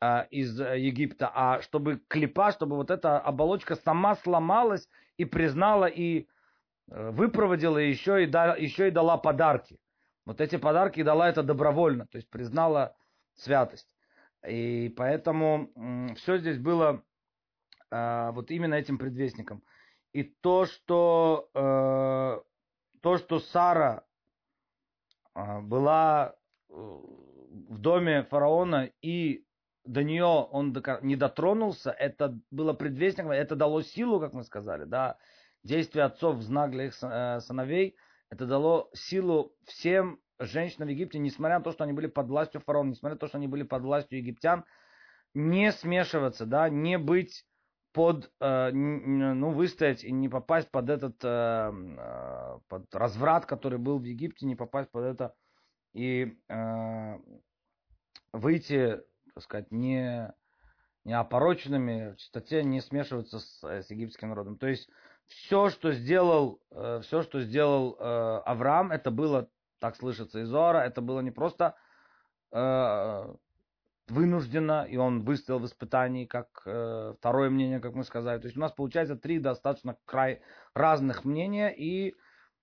э, 0.00 0.26
из 0.30 0.58
Египта, 0.58 1.30
а 1.34 1.60
чтобы 1.62 2.00
клипа, 2.08 2.52
чтобы 2.52 2.76
вот 2.76 2.90
эта 2.90 3.18
оболочка 3.18 3.74
сама 3.76 4.14
сломалась 4.16 4.88
и 5.16 5.24
признала, 5.24 5.86
и 5.86 6.28
э, 6.90 7.10
выпроводила, 7.10 7.78
еще 7.78 8.22
и, 8.22 8.26
да, 8.26 8.54
еще 8.54 8.88
и 8.88 8.92
дала 8.92 9.18
подарки. 9.18 9.78
Вот 10.24 10.40
эти 10.40 10.56
подарки 10.56 11.02
дала 11.02 11.28
это 11.28 11.42
добровольно, 11.42 12.06
то 12.06 12.16
есть 12.16 12.28
признала 12.30 12.96
святость. 13.34 13.88
И 14.46 14.92
поэтому 14.96 15.70
все 16.16 16.38
здесь 16.38 16.58
было 16.58 17.02
э, 17.90 18.30
вот 18.32 18.50
именно 18.50 18.74
этим 18.74 18.98
предвестником. 18.98 19.62
И 20.16 20.22
то, 20.22 20.64
что, 20.64 21.50
э, 21.52 22.40
то, 23.02 23.18
что 23.18 23.38
Сара 23.38 24.06
э, 25.34 25.60
была 25.60 26.34
э, 26.70 26.72
в 26.72 27.78
доме 27.78 28.22
фараона 28.22 28.90
и 29.02 29.44
до 29.84 30.02
нее 30.02 30.24
он 30.24 30.74
не 31.02 31.16
дотронулся, 31.16 31.90
это 31.90 32.40
было 32.50 32.72
предвестником, 32.72 33.30
это 33.30 33.56
дало 33.56 33.82
силу, 33.82 34.18
как 34.18 34.32
мы 34.32 34.42
сказали, 34.42 34.84
да, 34.84 35.18
действие 35.62 36.06
отцов 36.06 36.36
в 36.36 36.42
знак 36.42 36.70
для 36.70 36.86
их 36.86 36.94
э, 37.02 37.40
сыновей, 37.40 37.94
это 38.30 38.46
дало 38.46 38.88
силу 38.94 39.54
всем 39.66 40.18
женщинам 40.38 40.88
в 40.88 40.92
Египте, 40.92 41.18
несмотря 41.18 41.58
на 41.58 41.62
то, 41.62 41.72
что 41.72 41.84
они 41.84 41.92
были 41.92 42.06
под 42.06 42.28
властью 42.28 42.62
фараона, 42.62 42.88
несмотря 42.88 43.16
на 43.16 43.18
то, 43.18 43.28
что 43.28 43.36
они 43.36 43.48
были 43.48 43.64
под 43.64 43.82
властью 43.82 44.16
египтян, 44.16 44.64
не 45.34 45.72
смешиваться, 45.72 46.46
да, 46.46 46.70
не 46.70 46.96
быть 46.96 47.44
под, 47.96 48.30
э, 48.40 48.72
ну, 48.72 49.52
выстоять 49.52 50.04
и 50.04 50.12
не 50.12 50.28
попасть 50.28 50.70
под 50.70 50.90
этот, 50.90 51.16
э, 51.24 51.72
э, 51.72 52.58
под 52.68 52.94
разврат, 52.94 53.46
который 53.46 53.78
был 53.78 53.98
в 53.98 54.04
Египте, 54.04 54.44
не 54.44 54.54
попасть 54.54 54.90
под 54.90 55.04
это 55.04 55.34
и 55.94 56.36
выйти, 58.34 59.00
так 59.32 59.42
сказать, 59.42 59.72
не, 59.72 60.30
не 61.04 61.14
опороченными 61.14 62.12
в 62.12 62.16
чистоте, 62.16 62.62
не 62.64 62.82
смешиваться 62.82 63.38
с, 63.40 63.64
с 63.64 63.90
египетским 63.90 64.28
народом. 64.28 64.58
То 64.58 64.66
есть 64.66 64.90
все, 65.24 65.70
что 65.70 65.92
сделал, 65.92 66.60
все, 67.00 67.22
что 67.22 67.40
сделал 67.40 67.96
Авраам, 67.98 68.92
это 68.92 69.10
было, 69.10 69.48
так 69.78 69.96
слышится 69.96 70.40
из 70.40 70.48
Зора, 70.48 70.84
это 70.84 71.00
было 71.00 71.20
не 71.20 71.30
просто 71.30 71.76
вынужденно, 74.08 74.84
и 74.84 74.96
он 74.96 75.24
выстоял 75.24 75.58
в 75.58 75.66
испытании, 75.66 76.26
как 76.26 76.62
э, 76.64 77.14
второе 77.18 77.50
мнение, 77.50 77.80
как 77.80 77.94
мы 77.94 78.04
сказали. 78.04 78.38
То 78.38 78.46
есть 78.46 78.56
у 78.56 78.60
нас 78.60 78.72
получается 78.72 79.16
три 79.16 79.38
достаточно 79.38 79.96
край 80.04 80.42
разных 80.74 81.24
мнения, 81.24 81.70
и 81.70 82.14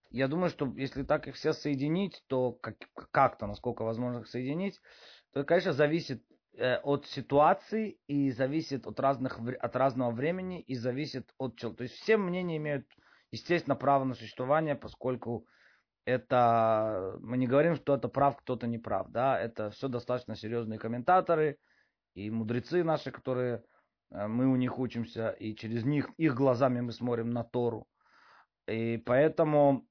я 0.09 0.27
думаю, 0.27 0.49
что 0.49 0.71
если 0.77 1.03
так 1.03 1.27
их 1.27 1.35
все 1.35 1.53
соединить, 1.53 2.23
то 2.27 2.51
как, 2.51 2.75
как-то, 3.11 3.47
насколько 3.47 3.83
возможно 3.83 4.19
их 4.19 4.27
соединить, 4.27 4.79
то, 5.33 5.43
конечно, 5.43 5.73
зависит 5.73 6.23
э, 6.55 6.77
от 6.77 7.07
ситуации 7.07 7.99
и 8.07 8.31
зависит 8.31 8.87
от, 8.87 8.99
разных, 8.99 9.39
от 9.39 9.75
разного 9.75 10.11
времени 10.11 10.61
и 10.61 10.75
зависит 10.75 11.33
от 11.37 11.57
человека. 11.57 11.77
То 11.79 11.83
есть 11.83 11.95
все 11.95 12.17
мнения 12.17 12.57
имеют, 12.57 12.87
естественно, 13.31 13.75
право 13.75 14.05
на 14.05 14.13
существование, 14.13 14.75
поскольку 14.75 15.45
это 16.05 17.17
мы 17.21 17.37
не 17.37 17.47
говорим, 17.47 17.75
что 17.75 17.95
это 17.95 18.07
прав, 18.07 18.37
кто-то 18.37 18.67
не 18.67 18.77
прав, 18.77 19.09
да, 19.09 19.39
это 19.39 19.69
все 19.71 19.87
достаточно 19.87 20.35
серьезные 20.35 20.79
комментаторы 20.79 21.57
и 22.15 22.29
мудрецы 22.29 22.83
наши, 22.83 23.11
которые 23.11 23.63
э, 24.11 24.27
мы 24.27 24.47
у 24.47 24.55
них 24.55 24.79
учимся, 24.79 25.29
и 25.29 25.55
через 25.55 25.83
них, 25.83 26.09
их 26.17 26.35
глазами 26.35 26.81
мы 26.81 26.91
смотрим 26.91 27.29
на 27.31 27.43
Тору. 27.43 27.87
И 28.67 28.97
поэтому 28.97 29.87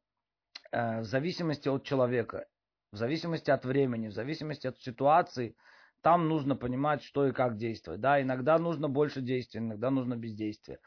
э, 0.71 1.01
в 1.01 1.05
зависимости 1.05 1.69
от 1.69 1.85
человека, 1.85 2.47
в 2.93 2.97
зависимости 2.97 3.51
от 3.51 3.65
времени, 3.65 4.09
в 4.09 4.13
зависимости 4.13 4.67
от 4.67 4.79
ситуации, 4.79 5.57
там 6.03 6.29
нужно 6.29 6.57
понимать, 6.57 7.03
что 7.03 7.27
и 7.27 7.33
как 7.33 7.57
действовать. 7.57 8.01
Да, 8.01 8.21
иногда 8.21 8.59
нужно 8.59 8.89
больше 8.89 9.21
действия, 9.21 9.61
иногда 9.61 9.91
нужно 9.91 10.17
бездействие. 10.17 10.79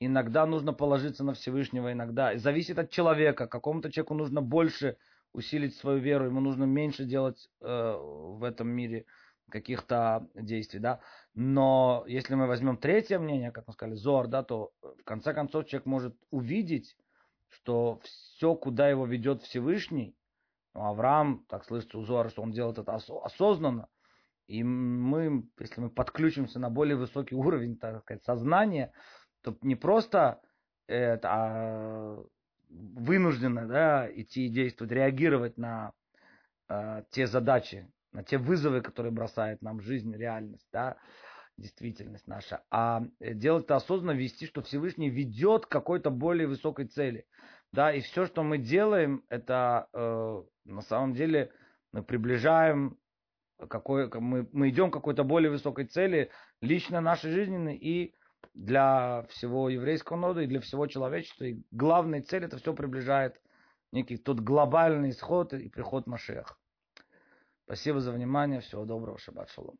Иногда 0.00 0.46
нужно 0.46 0.72
положиться 0.72 1.24
на 1.24 1.34
Всевышнего, 1.34 1.92
иногда. 1.92 2.36
Зависит 2.36 2.78
от 2.78 2.90
человека. 2.90 3.46
Какому-то 3.46 3.92
человеку 3.92 4.14
нужно 4.14 4.42
больше 4.42 4.96
усилить 5.32 5.76
свою 5.76 5.98
веру, 5.98 6.26
ему 6.26 6.40
нужно 6.40 6.64
меньше 6.64 7.04
делать 7.04 7.48
э, 7.60 7.66
в 7.66 8.42
этом 8.44 8.68
мире 8.68 9.04
каких-то 9.50 10.28
действий, 10.34 10.80
да. 10.80 11.00
Но 11.34 12.04
если 12.06 12.34
мы 12.34 12.46
возьмем 12.46 12.76
третье 12.76 13.18
мнение, 13.18 13.50
как 13.50 13.66
мы 13.66 13.72
сказали, 13.72 13.96
Зор, 13.96 14.28
да, 14.28 14.42
то 14.42 14.70
в 14.80 15.02
конце 15.04 15.34
концов 15.34 15.66
человек 15.66 15.86
может 15.86 16.16
увидеть, 16.30 16.96
что 17.48 18.00
все, 18.02 18.54
куда 18.54 18.88
его 18.88 19.06
ведет 19.06 19.42
Всевышний, 19.42 20.16
ну, 20.74 20.84
Авраам, 20.84 21.44
так 21.48 21.64
слышится 21.64 21.98
у 21.98 22.04
Зора, 22.04 22.28
что 22.30 22.42
он 22.42 22.52
делает 22.52 22.78
это 22.78 22.94
осознанно, 22.94 23.88
и 24.46 24.62
мы, 24.62 25.48
если 25.58 25.80
мы 25.80 25.90
подключимся 25.90 26.58
на 26.58 26.70
более 26.70 26.96
высокий 26.96 27.34
уровень, 27.34 27.76
так 27.76 28.02
сказать, 28.02 28.24
сознания, 28.24 28.92
то 29.44 29.56
не 29.60 29.76
просто 29.76 30.40
это, 30.88 31.28
а 31.30 32.24
вынуждены 32.70 33.66
да, 33.66 34.10
идти 34.10 34.46
и 34.46 34.48
действовать, 34.48 34.92
реагировать 34.92 35.58
на 35.58 35.92
э, 36.68 37.04
те 37.10 37.26
задачи, 37.26 37.88
на 38.12 38.24
те 38.24 38.38
вызовы, 38.38 38.80
которые 38.80 39.12
бросает 39.12 39.62
нам 39.62 39.80
жизнь, 39.80 40.12
реальность, 40.16 40.66
да, 40.72 40.96
действительность 41.56 42.26
наша, 42.26 42.64
а 42.70 43.02
делать 43.20 43.64
это 43.64 43.76
осознанно, 43.76 44.16
вести, 44.16 44.46
что 44.46 44.62
Всевышний 44.62 45.10
ведет 45.10 45.66
к 45.66 45.68
какой-то 45.70 46.10
более 46.10 46.48
высокой 46.48 46.86
цели. 46.86 47.26
Да, 47.70 47.92
и 47.92 48.00
все, 48.00 48.26
что 48.26 48.42
мы 48.42 48.58
делаем, 48.58 49.24
это 49.28 49.88
э, 49.92 50.42
на 50.64 50.82
самом 50.82 51.14
деле 51.14 51.52
мы 51.92 52.02
приближаем 52.02 52.96
какой, 53.68 54.10
мы, 54.20 54.48
мы 54.52 54.70
идем 54.70 54.90
к 54.90 54.94
какой-то 54.94 55.22
более 55.22 55.50
высокой 55.50 55.84
цели 55.86 56.30
лично 56.60 57.00
нашей 57.00 57.30
жизни 57.30 57.76
и 57.76 58.14
для 58.54 59.26
всего 59.30 59.68
еврейского 59.68 60.16
народа 60.16 60.42
и 60.42 60.46
для 60.46 60.60
всего 60.60 60.86
человечества. 60.86 61.44
И 61.44 61.62
главная 61.70 62.22
цель 62.22 62.44
это 62.44 62.58
все 62.58 62.74
приближает 62.74 63.40
некий 63.92 64.16
тот 64.16 64.40
глобальный 64.40 65.10
исход 65.10 65.52
и 65.54 65.68
приход 65.68 66.06
Машех. 66.06 66.58
Спасибо 67.64 68.00
за 68.00 68.12
внимание. 68.12 68.60
Всего 68.60 68.84
доброго. 68.84 69.18
Шаббат 69.18 69.48
шалом. 69.50 69.78